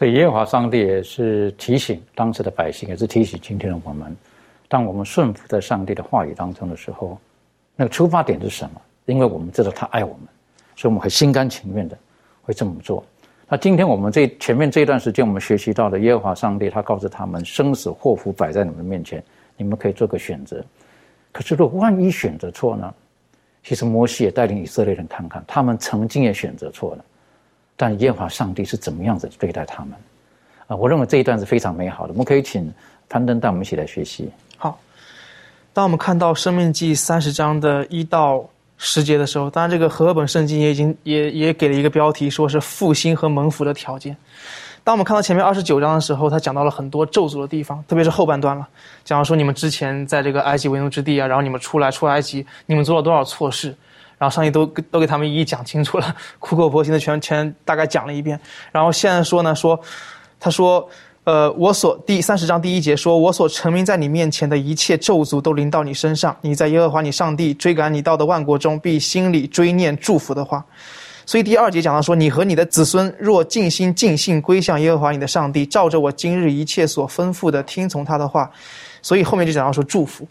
[0.03, 4.17] 所以耶和华上帝也是提醒当时的百姓，也是提醒今天的我们：
[4.67, 7.17] 当我们顺服在上帝的话语当中的时候，
[7.77, 8.83] 那个出发点是什么？
[9.05, 10.23] 因为我们知道他爱我们，
[10.75, 11.97] 所以我们会心甘情愿的
[12.43, 13.05] 会这么做。
[13.47, 19.23] 那今天我们这前面这一段时间，我们学习到的耶和华上帝，他告诉他们：生死祸福摆在你们面前，
[19.57, 20.65] 你们可以做个选择。
[21.31, 22.93] 可是，如果万一选择错呢？
[23.63, 27.05] 其实摩西也带领以色列人看看，他们曾经也选择错了。
[27.83, 29.93] 但耶和华上帝是怎么样子对待他们？
[30.69, 32.13] 啊，我认为这一段是非常美好的。
[32.13, 32.73] 我们可以请
[33.09, 34.31] 攀登带我们一起来学习。
[34.57, 34.79] 好，
[35.73, 44.17] 当我们看到《生命记》三十章的一到十节的时候，当然这个和合本圣经也已经也也给了一个标题，说是复兴和蒙福的条件。
[44.85, 48.69] 当我们看到前面二十九章的时候，他讲到了很多咒诅的地方，特别是后半段了，
[49.03, 53.75] 讲到说你们之前在这个埃及为奴之地啊，然后你们出来出埃及，你们做了多少错事。
[54.23, 58.39] 然后上帝都都给他们一一讲清楚了，苦口婆心的全全大概讲了一遍。
[58.71, 59.77] 然后现在说呢，说
[60.39, 60.89] 他说，
[61.25, 70.65] 呃，我所第三十章第一节说，我所成名在你面前的一切咒诅都临到你身上，你在耶和华你上帝追赶你到的万国中，必心里追念祝福的话。
[71.27, 78.49] 所以第二节讲到说，你和你的子孙若尽心尽性归向耶和华你的上帝，照着我今日一切所吩咐的听从他的话，
[79.03, 80.25] 所以后面就讲到说祝福。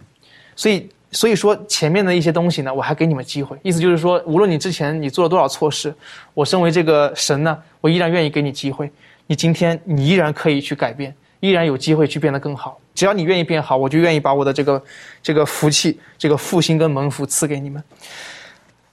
[0.55, 0.89] 所以。
[1.11, 5.93] 所以说前面的一些东西呢，我还给你们机会，意思就是说，无论你之前你做了多少错事，
[6.33, 8.89] 我身为这个神呢，我依然愿意给你机会。
[9.27, 12.79] 你今天你依然可以去改变，依然有机会去变得更好。
[12.93, 14.83] 只要你愿意变好，我就愿意把我的这个
[15.21, 17.81] 这个福气、这个复兴跟蒙福赐给你们。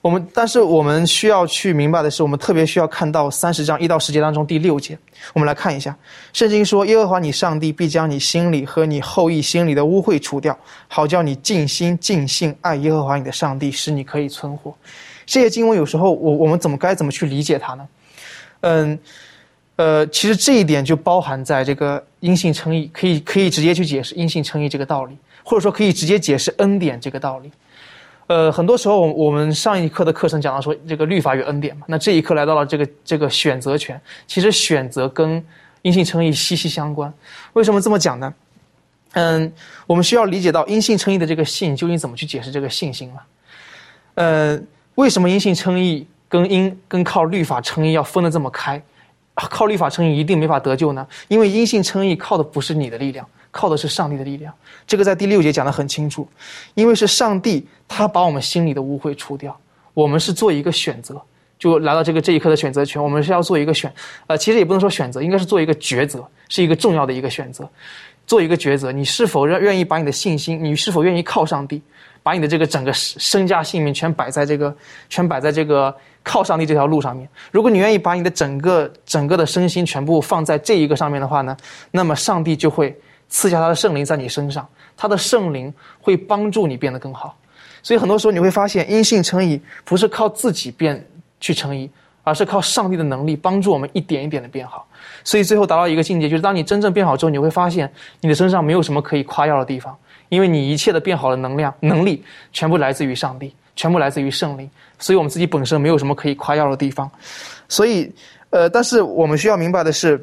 [0.01, 4.97] 我们，但是我们需要去明白的是，我们特别需要看到三十章一到十节当中第六节。
[5.33, 5.97] 我们来看一下，
[6.33, 14.73] 圣经说：“耶和华你上帝必将你心里和你后裔心里的污秽除掉，好叫你尽心尽性爱耶和华你的上帝，使你可以存活。”
[15.27, 17.89] 这些经文有时候，我我们怎么该怎么去理解它呢？
[18.61, 18.99] 嗯，
[19.75, 27.51] 呃，其实这一点就包含在这个因信称义，可以可以直接去解释因信称义这个道理，或者说可以直接解释恩典这个道理。
[28.29, 31.87] 呃，很多时候，我我们上一课的课程讲到说，这个律法与恩典嘛。
[31.89, 35.43] 那这一课来到了这个这个选择权，其实选择跟
[35.81, 37.13] 因信称义息息相关。
[37.55, 38.35] 为什么这么讲呢？
[39.13, 39.51] 嗯，
[39.87, 43.23] 我们需要理解到因信称义的这个信究竟怎么去解释这个信心了。
[44.17, 44.61] 呃，
[44.97, 48.81] 为什么因信称义跟因跟靠律法称义要分得这么开？
[49.35, 51.07] 靠律法称义一定没法得救呢？
[51.29, 53.27] 因为因信称义靠的不是你的力量。
[53.59, 54.55] 靠的是上帝的力量，
[54.87, 56.29] 这个在第六节讲得很清楚，
[56.75, 59.59] 因为是上帝他把我们心里的污秽除掉，
[59.95, 61.21] 我们是做一个选择，
[61.59, 63.93] 就来到这个这一刻的选择权，我们是要做一个选，
[64.29, 67.69] 呃，其实也不能说选择，应该是做一个抉择，是一个重要的一个选择，
[68.29, 71.83] 做一个抉择，你是否愿愿意把你的信心，你是否愿意靠上帝，
[72.23, 74.73] 把你的这个整个身家性命全摆在这个，
[75.09, 75.93] 全摆在这个
[76.23, 77.29] 靠上帝这条路上面。
[77.51, 81.57] 如果你愿意把你的整个整个的身心全部放在这一个上面的话呢，
[81.91, 82.97] 那么上帝就会。
[83.29, 84.67] 赐下他的圣灵在你身上，
[84.97, 87.37] 他的圣灵会帮助你变得更好。
[87.83, 91.07] 所以很多时候你会发现，因信称义不是靠自己变
[91.41, 91.89] 去称义，
[92.25, 94.87] 而是靠上帝的能力帮助我们一点一点的变好。
[95.23, 99.97] 所以最后达到一个境界，就是当你真正变好之后，你会发现你的身上没有什么可以夸耀的地方，
[100.29, 102.23] 因为你一切的变好的能量、能力
[102.53, 104.69] 全部来自于上帝，全部来自于圣灵。
[104.99, 107.09] 所以我们自己本身没有什么可以夸耀的地方。
[107.69, 108.13] 所以，
[108.51, 110.23] 呃，但是我们需要明白的是，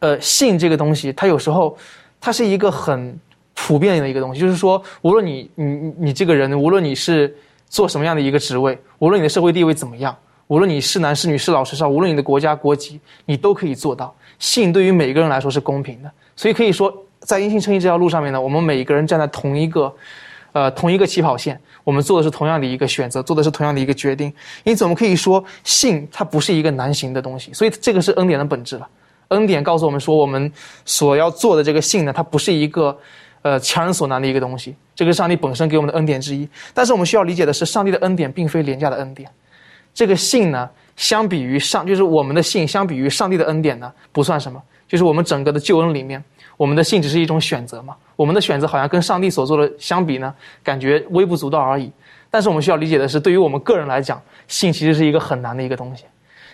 [0.00, 1.76] 呃，信这个东西，它有时候。
[2.24, 3.18] 它是一个很
[3.52, 7.36] 普遍的一个东西，就是说，无论你你你这个人，无论你是
[7.68, 10.16] 做什么样的一个职位，无论你的社会地位怎么样，
[10.46, 14.14] 无论你是男是女是老是少，无论你的国家国籍，你都可以做到。
[14.38, 19.92] 性对于每个人来说是公平的，所以可以说，在因信称义这条路上面呢，我们每一个人站在同一个，
[20.52, 24.32] 呃，同一个起跑线，我们做的是同样的一个选择，做的是同样的一个决定。
[24.64, 28.88] 因此，我们可以说，性它不是一个难行的东西，所以这个是恩典的本质了。
[29.32, 30.50] 恩典告诉我们说，我们
[30.84, 32.96] 所要做的这个信呢，它不是一个，
[33.42, 34.74] 呃，强人所难的一个东西。
[34.94, 36.48] 这个上帝本身给我们的恩典之一。
[36.72, 39.28] 但是我们需要理解的是，上帝的恩典并非廉价的恩典。
[39.94, 44.62] 这个信呢，相比于上，就是我们的信，相比于上帝的恩典呢，不算什么。
[44.88, 46.22] 就是我们整个的救恩里面，
[46.56, 47.96] 我们的信只是一种选择嘛。
[48.14, 51.90] 我们的选择好像跟上帝所做的相比呢，感觉微不足道而已。
[52.30, 56.04] 但是我们需要理解的是，对于我们个人来讲，信其实是一个很难的一个东西。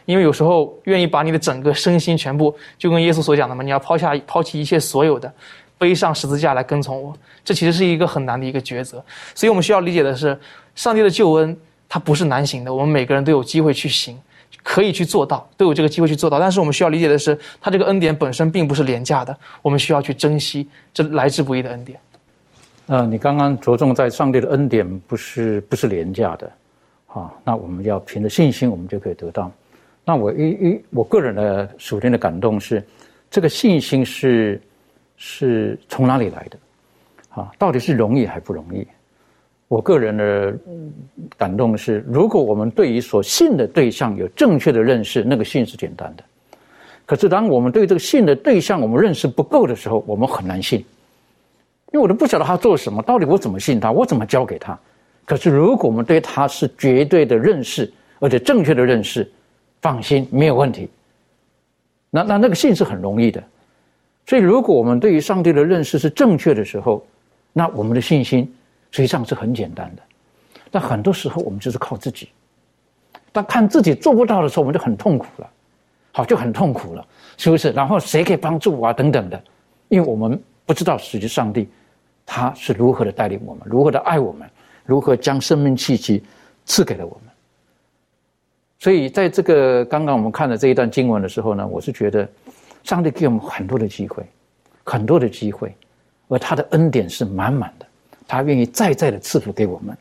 [0.09, 5.31] 因为有时候愿意把你的整个身心全部，就跟耶稣所讲的嘛，你要抛下抛弃一切所有的，
[5.77, 9.05] 背上十字架来跟从我，这其实是一个很难的一个抉择。
[9.35, 10.35] 所以我们需要理解的是，
[10.75, 11.55] 上帝的救恩
[11.91, 14.19] 它不是难行的，我们每个人都有机会去行，
[14.63, 16.41] 可以去做到，都有这个机会去做到。
[16.41, 22.01] 但是我们需要理解的是，它这个恩典本身并不是廉价的，我们需要去珍惜这来之不易的恩典。
[22.87, 26.51] 呃，你刚刚着重在上帝的恩典不是不是廉价的，
[27.05, 29.53] 好，那我们要凭着信心，我们就可以得到。
[30.09, 32.83] 那我一一我个人的属天的感动是，
[33.31, 34.59] 这个信心是
[35.19, 36.59] 是从哪里来的？
[37.29, 38.87] 啊，到底是容易还不容易？
[39.69, 40.59] 我个人的
[41.37, 46.25] 感动是，如果我们对于所信的对象有正确的认识，那个信是简单的。
[47.05, 50.79] 可是当我们对这个信的对象我们认识不够的时候，我们很难信，
[51.93, 53.93] 因为我都不晓得他做什么，到底我怎么信他？
[53.93, 54.79] 我怎么交给他？
[55.27, 59.31] 可是如果我们对他是绝对的认识，而且正确的认识。
[59.81, 60.89] 放心，没有问题。
[62.11, 63.43] 那那那个信是很容易的，
[64.27, 67.05] 所以如果我们对于上帝的认识是正确的时候，
[67.53, 68.51] 那我们的信心
[68.91, 70.03] 实际上是很简单的。
[70.71, 72.29] 但很多时候我们就是靠自己，
[73.33, 75.51] 当看自己做不到的时候，我们就很痛苦了，
[76.13, 77.07] 好就很痛苦了，
[77.37, 77.71] 是不是？
[77.73, 78.93] 然后谁可以帮助我啊？
[78.93, 79.43] 等等的，
[79.89, 81.69] 因为我们不知道实际上帝
[82.25, 84.49] 他是如何的带领我们，如何的爱我们，
[84.85, 86.23] 如何将生命气息
[86.65, 87.35] 赐给了我们。
[88.81, 92.29] 所以，在这个刚刚我们看的这一段经文的时候呢，我是觉得，
[92.85, 94.23] 上帝给我们很多的机会，
[94.85, 95.75] 很多的机会，
[96.29, 97.87] 而他的恩典是满满的，
[98.29, 99.97] 他愿意再再的赐福给我们。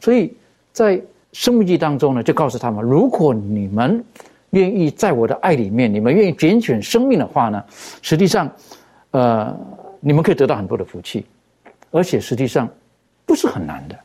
[0.00, 0.34] 所以
[0.72, 0.98] 在
[1.32, 4.02] 生命记当中呢，就告诉他们：如果你们
[4.50, 7.62] 愿意在我的爱里面，你们愿意拣选生命的话呢，
[8.00, 8.50] 实际上，
[9.10, 9.54] 呃，
[10.00, 11.26] 你们可以得到很多的福气，
[11.90, 12.66] 而且实际上
[13.26, 13.98] 不是很难的。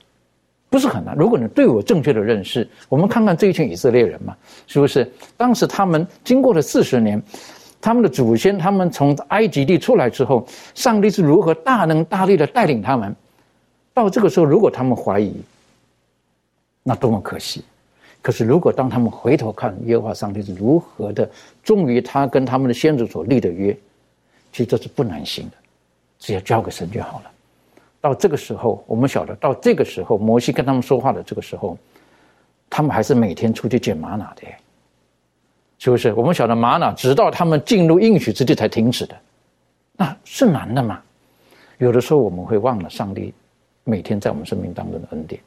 [0.69, 1.15] 不是很难。
[1.15, 4.35] 如果你对我正确的认识，我们看看这一群以色列人嘛，
[4.67, 5.09] 是不是？
[5.35, 7.21] 当时他们经过了四十年，
[7.79, 10.45] 他们的祖先他们从埃及地出来之后，
[10.75, 13.15] 上帝是如何大能大力的带领他们？
[13.93, 15.33] 到这个时候，如果他们怀疑，
[16.83, 17.63] 那多么可惜！
[18.21, 21.29] 可是如果当他们回头看耶和华上帝是如何的
[21.63, 23.75] 忠于他跟他们的先祖所立的约，
[24.51, 25.55] 其实这是不难行的，
[26.19, 27.31] 只要交给神就好了。
[28.07, 31.77] 到这个时候，我们晓得，到这个时候，摩西跟他们说话的这个时候，
[32.69, 34.47] 他们还是每天出去捡玛瑙的，
[35.77, 36.13] 是不是？
[36.13, 39.15] 我们晓得玛瑙直到他们进入应许之地才停止的，
[39.97, 41.01] 那是难的嘛？
[41.79, 43.33] 有的时候我们会忘了上帝
[43.83, 45.41] 每天在我们生命当中的恩典。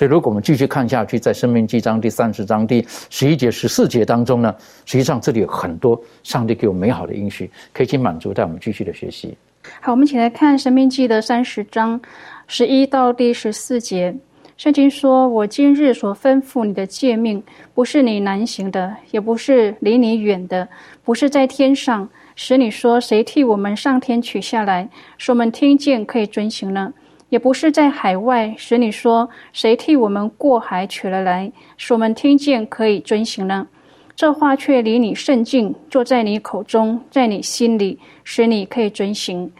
[0.00, 4.54] 所以，如果我们继续看下去，在《生命记》章第三十章第十一节、十四节当中呢，
[4.86, 9.36] 实际上这里有很多上帝给我美好的应许，可以去满足，带我们继续的学习。
[9.82, 12.00] 好，我们一起来看《生命记》的三十章
[12.46, 14.16] 十一到第十四节。
[14.56, 17.42] 圣经说：“我今日所吩咐你的诫命，
[17.74, 20.66] 不是你难行的，也不是离你远的，
[21.04, 24.88] 不是在天上，使你说谁替我们上天取下来，
[25.18, 26.90] 使我们听见可以遵行呢？
[27.30, 33.66] 也不是在海外，使你说谁替我们过海取了来，使我们听见可以遵行呢？”
[34.14, 39.50] 这话却离你甚近，就在你口中，在你心里，使你可以遵行。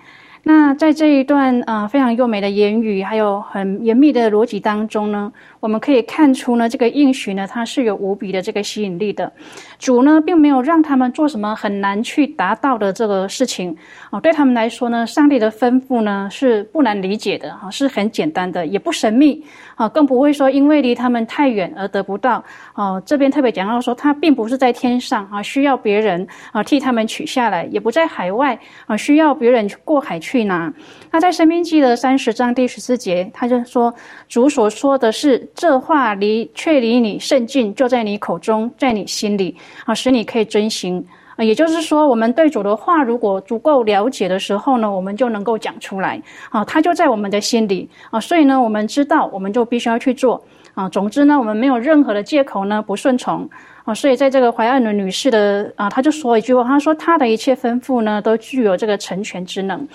[0.43, 9.33] 那在这一段啊非常优美的言语，还有很严密的逻辑当中呢，我们可以看出呢，这个应许呢，它是有无比的这个吸引力的。
[9.79, 13.77] 主呢，并没有让他们做什么很难去达到的这个事情
[14.11, 19.45] 啊，对他们来说呢，上帝的吩咐呢是不难理解的啊，是很简单的，也不神秘
[19.77, 22.45] 啊，更不会说因为离他们太远而得不到
[22.75, 23.01] 哦。
[23.07, 30.41] 这边特别讲到说，他并不是在天上啊，需要别人啊替他们取下来，也不在海外啊，需要别人过海去。
[30.45, 30.73] 拿。
[31.11, 33.95] 那在《生命记》的三十章第十四节，他就说
[34.27, 41.05] ：“主所说的是这话离却离你甚近，就在你口中，在你心里啊，使你可以遵行
[41.37, 46.21] 啊。”也就是说，我们对主的话如果足够了解的时候呢，我们就能够讲出来
[46.51, 46.65] 啊。
[46.65, 50.43] 他就在我们的心里啊，所以呢，我们知道，我们就必须要去做
[50.75, 53.49] 啊，总之呢，我们没有任何的借口呢不顺从
[53.85, 59.87] 啊，所以在这个怀爱的女士的啊，她就说一句话，她说她的一切吩咐呢都具有这个成全之能。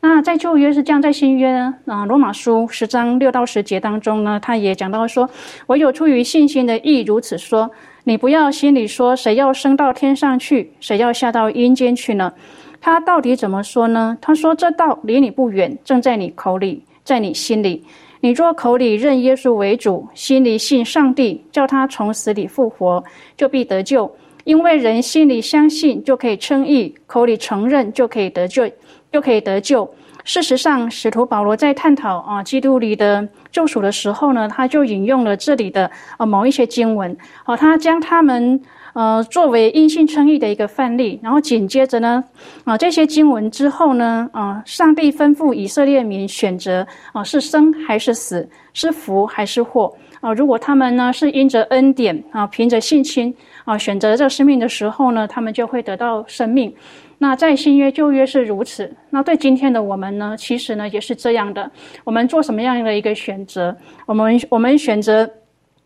[0.00, 5.28] 那在旧约是这样，在新约呢啊，罗马书十章六到十节当中呢，他也讲到说，
[5.66, 7.70] 唯有出于信心的意如此说，
[8.04, 12.32] 你不要心里说谁要升到天上去，谁要下到阴间去呢？
[12.80, 14.18] 他到底怎么说呢？
[14.20, 17.84] 他说这道离你不远，正在你口里，在你心里。
[18.24, 23.04] 你若口里认耶稣为主，心里信上帝，叫他从死里复活，
[23.36, 24.10] 就必得救。
[24.44, 28.66] 因为人心里相信就可以称义，口里承认就可以得救，
[29.12, 29.86] 就可以得救。
[30.24, 37.14] 事实上，使徒保罗在探讨啊基督里的救赎的时候呢，他就引用了这里的啊某一些经文，
[37.44, 38.58] 啊，他将他们。
[38.94, 42.22] 呃，作为因信称义的一个范例，然后紧接着呢，
[42.62, 50.32] 啊，这些经文之后呢，啊，上帝吩咐以色列民选择啊，是生还是死，是福还是祸啊？
[50.32, 53.34] 如果他们呢是因着恩典啊，凭着信心
[53.64, 56.72] 啊，选择这生命的时候呢，他们就会得到生命。
[57.18, 61.68] 那在新约旧约是如此，那对今天的我们呢，其实呢也是这样的。
[62.04, 63.76] 我们做什么样的一个选择？
[64.06, 65.28] 我们我们选择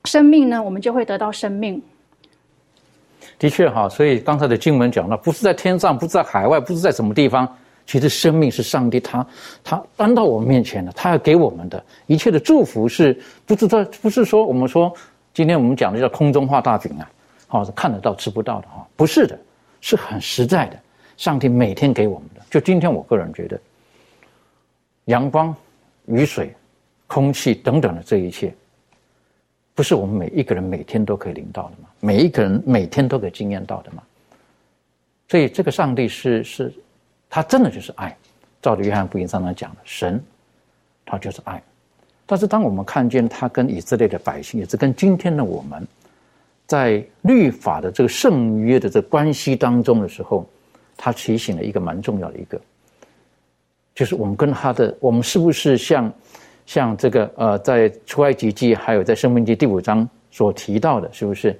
[0.04, 1.82] 生命呢，我们就会得到生命。
[3.38, 7.48] 的确哈，所以刚才的经文讲了，不是在天上，不是在海外，不是在什么地方，
[7.86, 9.26] 其实生命是上帝他
[9.64, 14.92] 他搬到我们面前的，他要给我们的一切的祝福是不是在不是说我们说
[15.34, 17.10] 今天我们讲的叫空中画大饼啊，
[17.46, 19.38] 好是看得到吃不到的哈，不是的，
[19.80, 20.78] 是很实在的，
[21.16, 22.40] 上帝每天给我们的。
[22.50, 23.60] 就今天我个人觉得，
[25.04, 25.54] 阳光、
[26.06, 26.54] 雨水、
[27.06, 28.52] 空气等等的这一切。
[29.78, 31.88] 不是我们每一个人每天都可以领到的吗？
[32.00, 34.02] 每一个人每天都可以经验到的吗？
[35.28, 36.74] 所以这个上帝是是，
[37.30, 38.16] 他真的就是爱。
[38.60, 40.20] 照着约翰福音上面讲的，神
[41.06, 41.62] 他就是爱。
[42.26, 45.86] 但是当我们看见他跟以色列的百姓，也是跟今天的我们，
[46.66, 50.44] 在律法的这个圣约的这关系当中的时候，
[50.96, 52.60] 他提醒了一个蛮重要的一个，
[53.94, 56.12] 就是我们跟他的，我们是不是像？
[56.68, 61.58] 像这个呃，在出埃及记还有在生命记第五章所提到的，是不是？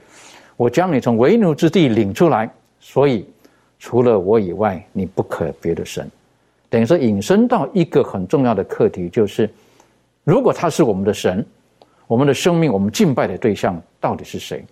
[0.55, 2.47] 我将你从为奴之地领出来，
[2.79, 3.27] 所以
[3.79, 6.07] 除了我以外，你不可别的神。
[6.69, 9.49] 等于说引申到一个很重要的课题，就是
[10.25, 11.43] 如果他是我们的神，
[12.07, 14.63] 我们的生命，我们敬拜的对象到底是谁？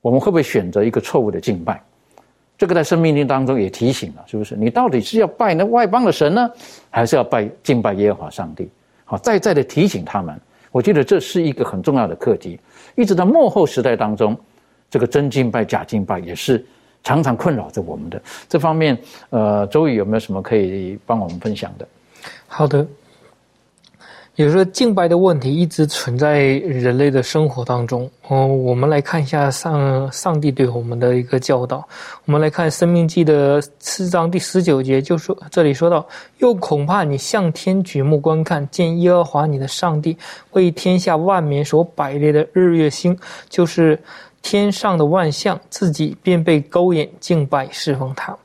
[0.00, 1.80] 我们会不会选择一个错误的敬拜？
[2.56, 4.56] 这个在生命经当中也提醒了，是不是？
[4.56, 6.50] 你到底是要拜那外邦的神呢，
[6.90, 8.68] 还是要拜敬拜耶和华上帝？
[9.10, 10.38] 好，再再的提醒他们，
[10.70, 12.60] 我觉得这是一个很重要的课题。
[12.94, 14.36] 一直到幕后时代当中，
[14.90, 16.62] 这个真敬拜、假敬拜也是
[17.02, 18.20] 常常困扰着我们的。
[18.50, 18.98] 这方面，
[19.30, 21.88] 呃，周宇有没有什么可以帮我们分享的？
[22.46, 22.86] 好的。
[24.38, 28.08] 有时候敬拜的问题一直存在人类的生活当中。
[28.28, 31.84] 哦，我们来看一下上上帝对我们的一个教导。
[32.24, 36.06] 我们来看《生命记》的四章第十九节，就说这里说到
[36.38, 40.16] ：“又恐怕你向天举目观看，见耶和华你的上帝
[40.52, 43.18] 为天下万民所摆列的日月星，
[43.48, 44.00] 就是
[44.40, 48.38] 天上的万象，自己便被勾引敬拜侍奉他。”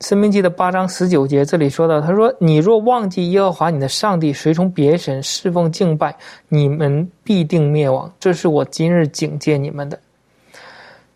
[0.00, 6.16] 生命记的八章十九节，这里说到：“他说，你若忘记耶和华你的上帝，随从别神侍奉敬拜，
[6.48, 8.10] 你们必定灭亡。
[8.18, 10.00] 这是我今日警戒你们的。”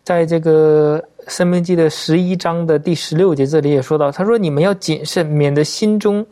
[0.05, 6.23] 在这个生命记的十一章的第十六节，这里也说到：“他说，你们要谨慎，免得心中，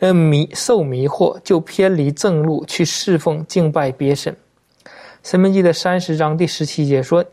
[0.00, 4.34] 呃迷受迷惑，就偏离正路去侍奉敬拜别神。”
[5.22, 7.24] 生命记的三十章第十七节说。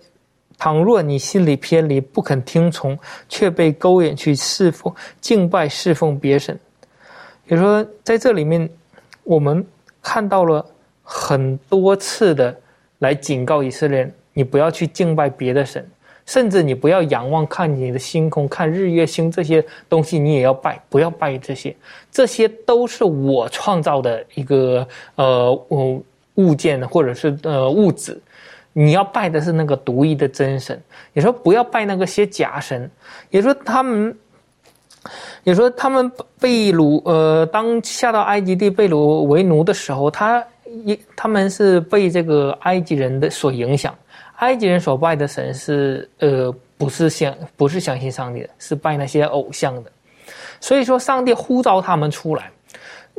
[0.57, 2.97] 倘若你心里偏离，不肯听从，
[3.29, 4.91] 却被勾引去侍奉、
[5.21, 6.57] 敬拜、侍奉别神，
[7.45, 8.67] 比如说在这里面，
[9.23, 9.63] 我们
[10.01, 10.65] 看到了
[11.03, 12.59] 很多次的
[12.99, 15.87] 来警告以色列人：你不要去敬拜别的神，
[16.25, 21.75] 甚至你不要仰望看你的星空、看日月星这些东西，你也要拜，不要拜这些，
[22.11, 26.03] 这些都是我创造的一个呃物
[26.35, 28.19] 物件或者是呃物质。
[28.79, 30.79] 你要拜的是那个独一的真神，
[31.13, 32.87] 也说不要拜那个些假神，
[33.31, 34.15] 也说他们，
[35.43, 40.45] 也说他们被掳，呃，当下到埃及地被掳为奴的时候，他
[40.85, 43.95] 一他们是被这个埃及人的所影响，
[44.35, 49.91] 埃及人所拜的神是呃不是相不是相信上帝的，是拜那些偶像的，
[50.61, 52.51] 所以说上帝呼召他们出来。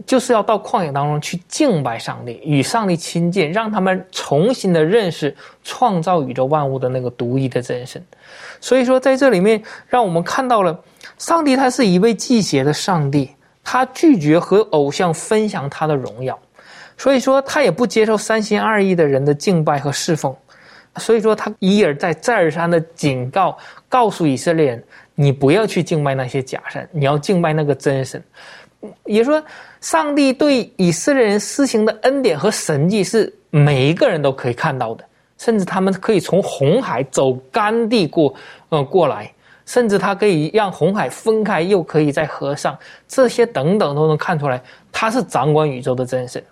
[0.07, 5.35] 就是要到旷野当中去敬拜上帝，与上帝亲近，让他们重新的认识
[5.65, 8.03] 创造宇宙万物的那个独一的真神。
[8.61, 10.79] 所以说，在这里面，让我们看到了
[11.19, 13.31] 上帝，他是一位祭邪的上帝，
[13.65, 16.39] 他拒绝和偶像分享他的荣耀。
[16.97, 20.35] 所以说他也不接受三心二意的人的敬拜和侍奉。
[20.97, 23.57] 所以说他一而再、再而三的警告，
[23.89, 24.85] 告诉以色列人：
[25.15, 28.23] 你不要去敬拜那些假神，你要敬拜那个真神。
[29.05, 29.43] 也说，
[29.81, 35.05] 上帝对以色列人施行的恩典和神迹是每一个人都可以看到的，
[35.39, 38.35] 甚至他们可以从红海走干地过，
[38.71, 39.33] 呃，过来，
[39.67, 42.77] 甚至他可以让红海分开，又可以在河上，
[43.07, 44.61] 这些等等都能看出来，
[44.91, 46.43] 他是掌管宇宙的真神。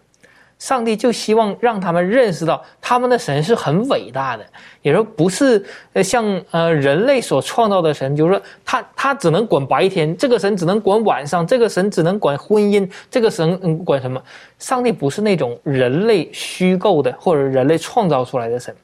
[0.59, 4.47] 上帝就希望让他们认识到，他们的神是很伟大的，
[4.81, 14.21] 也说不是呃像呃人类所创造的神，就是说他他只能管白天，这个神只能管晚上，这个神只能管婚姻，这个神嗯管什么？
[14.59, 18.75] 上帝不是那种人类虚构的或者人类创造出来的神，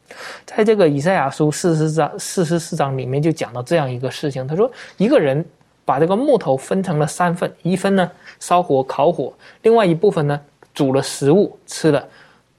[0.44, 5.42] 在这个以赛亚书四十章四十四章里面就讲到这样一个事情，他说一个人
[5.86, 10.38] 把这个木头分成了三份，一份呢烧火烤火，另外一部分呢。
[10.74, 12.08] 煮了食物吃了，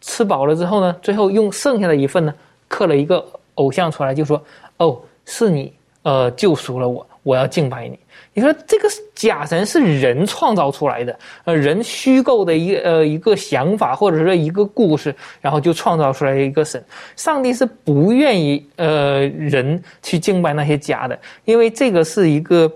[0.01, 2.33] 吃饱了之后呢，最后用剩下的一份呢，
[2.67, 4.43] 刻了一个偶像出来，就说
[4.77, 7.97] ：“哦，是你，呃，救赎了我，我要敬拜你。”
[8.35, 16.83] 你说这个假神是人创造出来的，呃，人虚构的一个呃一个想法或者说一个故事，然后就创造出来一个神。
[17.15, 22.71] 上帝是不愿意呃人去敬拜那些假的，因为这个是一个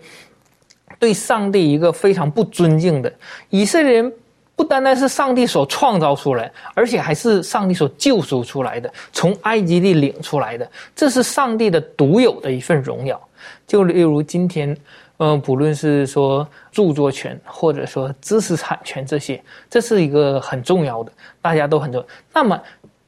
[1.00, 3.12] 对上帝一个非常不尊敬的
[3.50, 4.14] 以色列人。
[4.58, 13.22] 不单单是上帝所创造出来，而且还是上帝所救赎出来的，从埃及地领出来的，这是上帝的独有的一份荣耀。
[13.66, 14.76] 就例如今天，
[15.20, 22.08] 嗯，不论是说著作权，或者说知识产权这些，这是一个很重要的，大家都很重要。
[22.34, 22.60] 那么。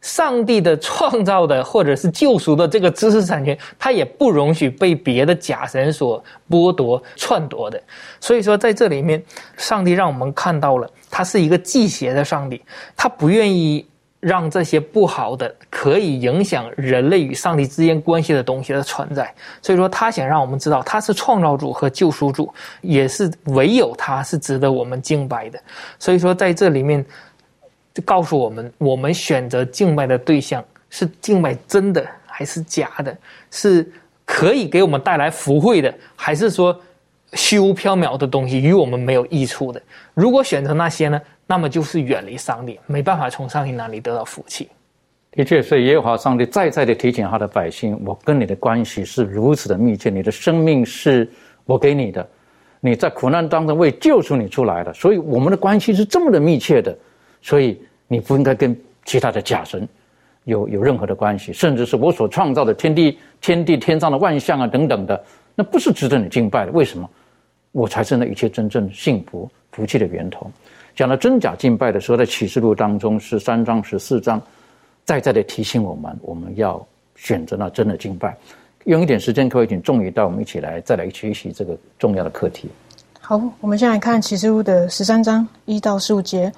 [0.02, 7.82] 上帝的创造的或者是救赎的这个知识产权，他也不容许被别的假神所剥夺、篡夺的。
[8.22, 9.22] 所以说，在这里面，
[9.58, 12.62] 上帝让我们看到了，他是一个祭邪的上帝，
[12.96, 13.86] 他不愿意
[14.22, 19.30] 让这些不好的、可以影响人类与上帝之间关系的东西的存在。
[19.62, 25.60] 所以说，他想让我们知道，他是创造主和救赎主，也是唯有他是值得我们敬拜的。
[26.00, 27.06] 所以说，在这里面。
[28.00, 33.16] 告诉我们，我们选择敬拜的对象是敬拜真的还是假的？
[33.52, 33.90] 是
[34.26, 36.80] 可以给我们带来福慧的，还是说
[37.34, 39.82] 虚无缥缈的东西与我们没有益处的？
[40.14, 44.70] 如果选择那些呢，那么就是远离上帝，没办法从上帝那里得到福气。
[45.32, 51.30] 的确，所以耶和华上帝再再的提醒他的百姓：我跟你的关系是如此的密切，你的生命是
[51.66, 52.28] 我给你的，
[52.80, 56.98] 你在苦难当中为救赎你出来的，所以我们的关系是这么的密切的。
[57.42, 57.80] 所以
[58.10, 59.88] 你不应该跟其他的假神
[60.44, 65.24] 有有任何的关系，甚至是我所创造的天地、天地天上的万象啊等等的，
[65.56, 66.72] 那不是值得你敬拜的。
[66.74, 67.10] 为什么？
[67.72, 70.52] 我才是那一切真正幸福福气的源头。
[70.96, 74.42] 讲到真假敬拜的时候，在启示录当中是三章十四章，
[75.06, 76.84] 再再的提醒我们，我们要
[77.16, 78.36] 选择那真的敬拜。
[78.86, 82.68] 用一点时间，可以请众宇带我们一起来再来学习这个重要的课题。
[83.22, 86.52] 好，我们先来看启示录的十三章一到十五节。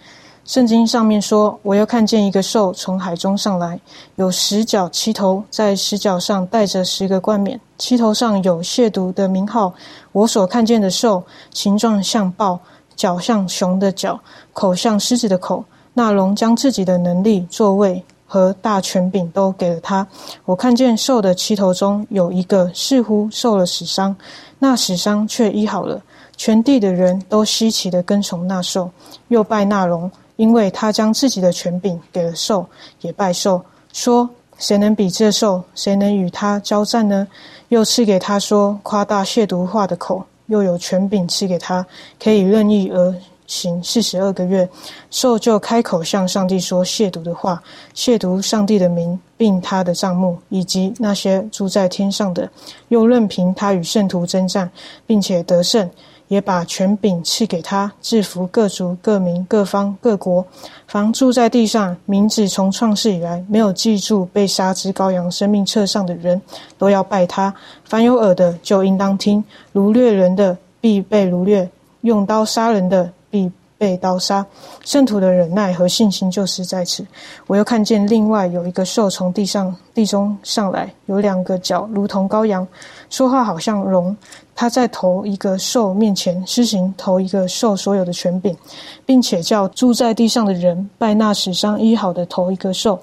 [0.44, 3.80] 圣经上面说：“我又看见一个兽从海中上来，
[4.16, 9.72] 有十角七头，在十角上带着十个冠冕，七头上有亵渎的名号。
[10.12, 11.24] 我所看见的兽，
[11.54, 12.60] 形状像豹，
[12.96, 14.20] 脚像熊的脚，
[14.52, 15.64] 口像狮子的口。
[15.94, 20.06] 那龙将自己的能力、座位和大权柄都给了他。
[20.46, 24.14] 我看见兽的七头中有一个似乎受了死伤，
[24.58, 26.02] 那死伤却医好了。
[26.36, 28.90] 全地的人都稀奇的跟从那兽，
[29.28, 32.66] 又拜那龙。”因为他将自己的权柄给了兽，
[33.02, 33.64] 也拜兽，
[33.94, 35.64] 说：“谁能比这兽？
[35.76, 37.28] 谁能与他交战呢？”
[37.70, 41.86] 又赐给他说夸大亵渎话的口，又有权柄赐给他，
[42.22, 43.16] 可以任意而
[43.48, 44.68] 行四十二个月。
[45.10, 47.64] 兽就开口向上帝说亵渎的话，
[47.96, 52.50] 亵渎上帝的名，并他的帐幕，以及那些住在天上的。
[52.90, 54.70] 又任凭他与圣徒征战，
[55.06, 55.90] 并且得胜。
[56.32, 60.46] 也把权柄赐给他，制服各族、各民、各方、各国。
[60.88, 66.42] 凡住在地上，名字从创世以来没有记住被杀之羔羊生命册上的人，
[66.78, 67.54] 都要拜他。
[67.84, 69.44] 凡有耳的，就应当听。
[69.74, 71.68] 掳掠人的，必被掳掠；
[72.00, 73.52] 用刀杀人的，必。
[73.82, 74.46] 被刀杀，
[74.86, 77.04] 圣徒的忍耐和信心就是在此。
[77.48, 82.68] 我又看见另外有一个兽从地上地中上来，有两个角如同羔羊，
[83.10, 84.16] 说话好像龙。
[84.54, 88.56] 他在头一个兽面前施行头一个兽所有的权柄，
[89.04, 93.00] 并且叫住在地上的人拜那死伤医好的头一个兽，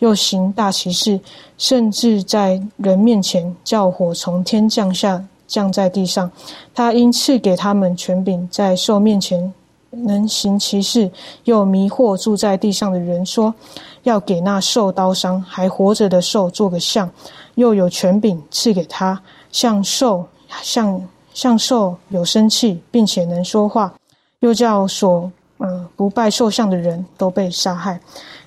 [0.00, 1.20] 又行大奇事，
[1.56, 6.28] 甚至在人面前叫火从天降下降在地上。
[6.74, 9.54] 他因赐给他们权柄，在兽面前。
[10.04, 11.10] 能行其事，
[11.44, 13.54] 又迷惑住在地上的人，说
[14.02, 17.10] 要给那受刀伤还活着的兽做个像，
[17.54, 19.20] 又有权柄赐给他，
[19.50, 20.26] 像兽
[20.62, 21.00] 像
[21.32, 23.92] 像兽有生气，并且能说话，
[24.40, 28.00] 又叫所呃不拜兽像的人都被杀害。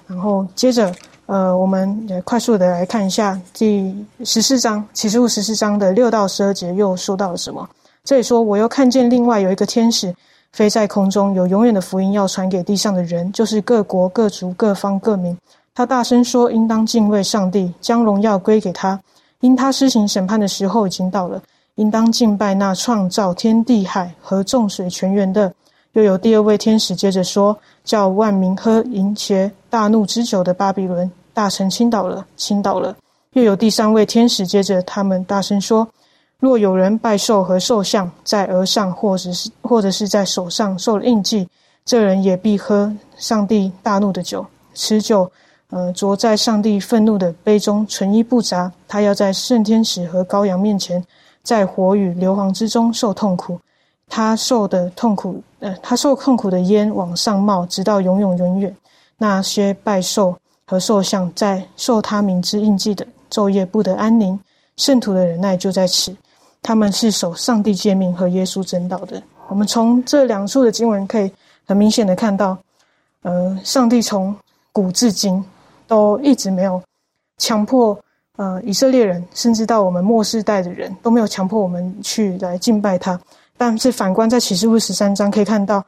[0.08, 0.94] 然后接着。
[1.32, 3.96] 呃，我们也快速的来看一下第
[4.26, 7.70] 十四章启示录十四章的六到十二节又说到了什么？
[8.04, 10.12] 这里说，我又看见另外有一个天使
[10.52, 15.38] 飞在空中，有永远的福音要传给地上的人，就是各国、各族、各方、各民。
[15.74, 19.00] 他大声说：应当敬畏上帝，将荣耀归给他，
[19.42, 21.42] 因他施行审判的时候已经到了。
[21.76, 25.54] 应当敬拜那创造天地海和众水泉源的。
[25.94, 31.10] 又有第二位天使接着说：叫万民喝淫邪大怒之酒的巴比伦。
[31.34, 32.94] 大臣倾倒了，倾倒了。
[33.34, 35.88] 又有第三位天使接着他们大声说
[36.40, 41.48] ：“若有人拜兽和兽像，在额上或者是或者是在手上受了印记，
[41.86, 45.30] 这人也必喝上帝大怒的酒，此酒，
[45.70, 48.72] 呃，着在上帝愤怒的杯中，纯一不杂。
[48.88, 51.04] 他要在圣天使和羔羊面前，
[51.44, 53.60] 在火与硫磺之中受痛苦。
[54.08, 58.76] 他受的痛苦，呃，他受痛苦的烟往上冒，直到永永远远。
[59.18, 60.36] 那些拜兽。”
[60.70, 64.40] 和受像在受他名之印记的昼夜不得安宁，
[64.78, 66.16] 圣徒的忍耐就在此。
[66.62, 69.22] 他们是守上帝诫命和耶稣真道的。
[69.48, 71.32] 我们从这两处的经文可以
[71.66, 72.58] 很明显的看到，
[73.24, 74.36] 呃，上帝从
[74.72, 75.44] 古至今
[75.88, 76.82] 都一直没有
[77.38, 77.98] 强迫
[78.38, 83.20] 呃以色列人，甚至到我们末世代的人都没有强迫我们去来敬拜他。
[83.58, 85.84] 但是反观在启示录十三章可以看到，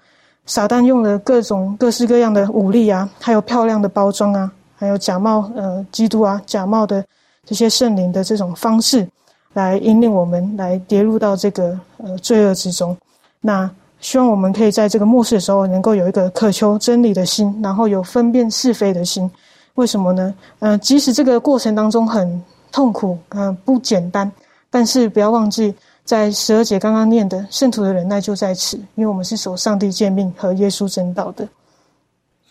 [0.46, 4.52] 撒旦用了各种各式各样的武力啊，还有漂亮的包装啊。
[4.76, 7.06] 还有假冒呃基督啊，假冒的
[7.46, 9.08] 这些圣灵的这种方式，
[9.54, 12.96] 来引领我们来跌入到这个呃罪恶之中。
[13.40, 19.30] 那希望我们可以在这个末世的时候，能够有一个渴求真理的心，然后有分辨是非的心。
[19.76, 20.34] 为什么呢？
[20.60, 24.30] 呃，即使这个过程当中很痛苦，呃不简单，
[24.70, 25.74] 但是不要忘记，
[26.04, 31.48] 在十二节刚刚念的圣徒的忍耐就在此，因为我们是守上帝诫命和耶稣真道的。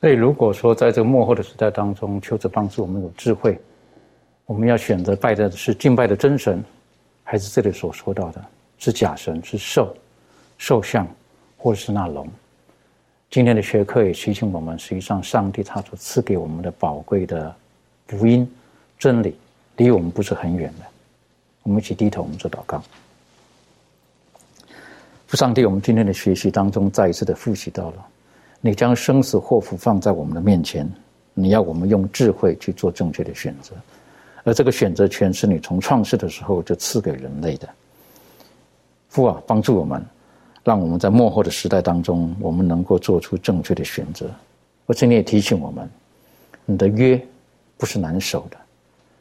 [0.00, 3.60] 所以，如果说在这个幕后的时代当中，求主帮助我们有智慧，
[4.46, 6.64] 我们要选择拜的是敬拜的真神，
[7.30, 8.44] 还是这里所说到的
[8.76, 9.96] 是假神、是兽、
[10.58, 11.06] 兽像，
[11.56, 12.28] 或者是那龙？
[13.30, 17.54] 今天的学科也提醒我们，实际上上帝他所赐给我们的宝贵的
[18.08, 18.44] 福音
[18.98, 19.36] 真理，
[19.76, 20.84] 离我们不是很远的。
[21.62, 22.82] 我们一起低头，我们做祷告。
[25.28, 28.06] 父上帝，我们今天的学习当中，再一次的复习到了。
[28.60, 30.84] 你将生死祸福放在我们的面前，
[31.32, 33.76] 你要我们用智慧去做正确的选择，
[34.44, 37.68] 而这个选择权是你从创世的时候就赐给人类的。
[39.08, 40.04] 父啊，帮助我们，
[40.62, 44.30] 让我们在幕后的时代当中，我们能够做出正确的选择。
[44.86, 45.88] 而且你也提醒我们，
[46.64, 47.20] 你的约
[47.76, 48.56] 不是难守的，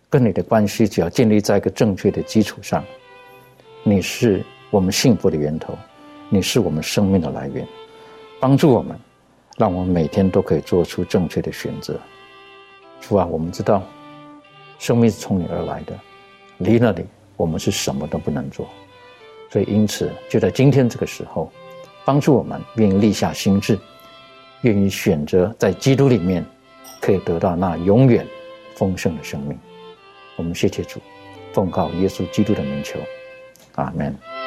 [0.09, 2.84] 跟你的关系只要建立在一个正确的基础上，
[3.84, 5.78] 你是我们幸福的源头，
[6.30, 7.67] 你是我们生命的来源，
[8.39, 8.97] 帮助我们。
[9.57, 11.99] 让我们每天都可以做出正确的选择。
[13.01, 13.84] 父啊，我们知道，
[14.80, 15.94] 生命是从你而来的，
[16.58, 17.06] 离了你，
[17.38, 18.68] 我们是什么都不能做。
[19.52, 21.52] 所以，因此，就在今天这个时候，
[22.06, 23.78] 帮助我们愿意立下心志，
[24.62, 26.46] 愿意选择在基督里面，
[27.02, 28.26] 可以得到那永远
[28.76, 29.58] 丰盛的生命。
[30.38, 31.00] 我们谢谢主，
[31.52, 33.00] 奉告耶稣基督的名求，
[33.76, 34.39] 阿门。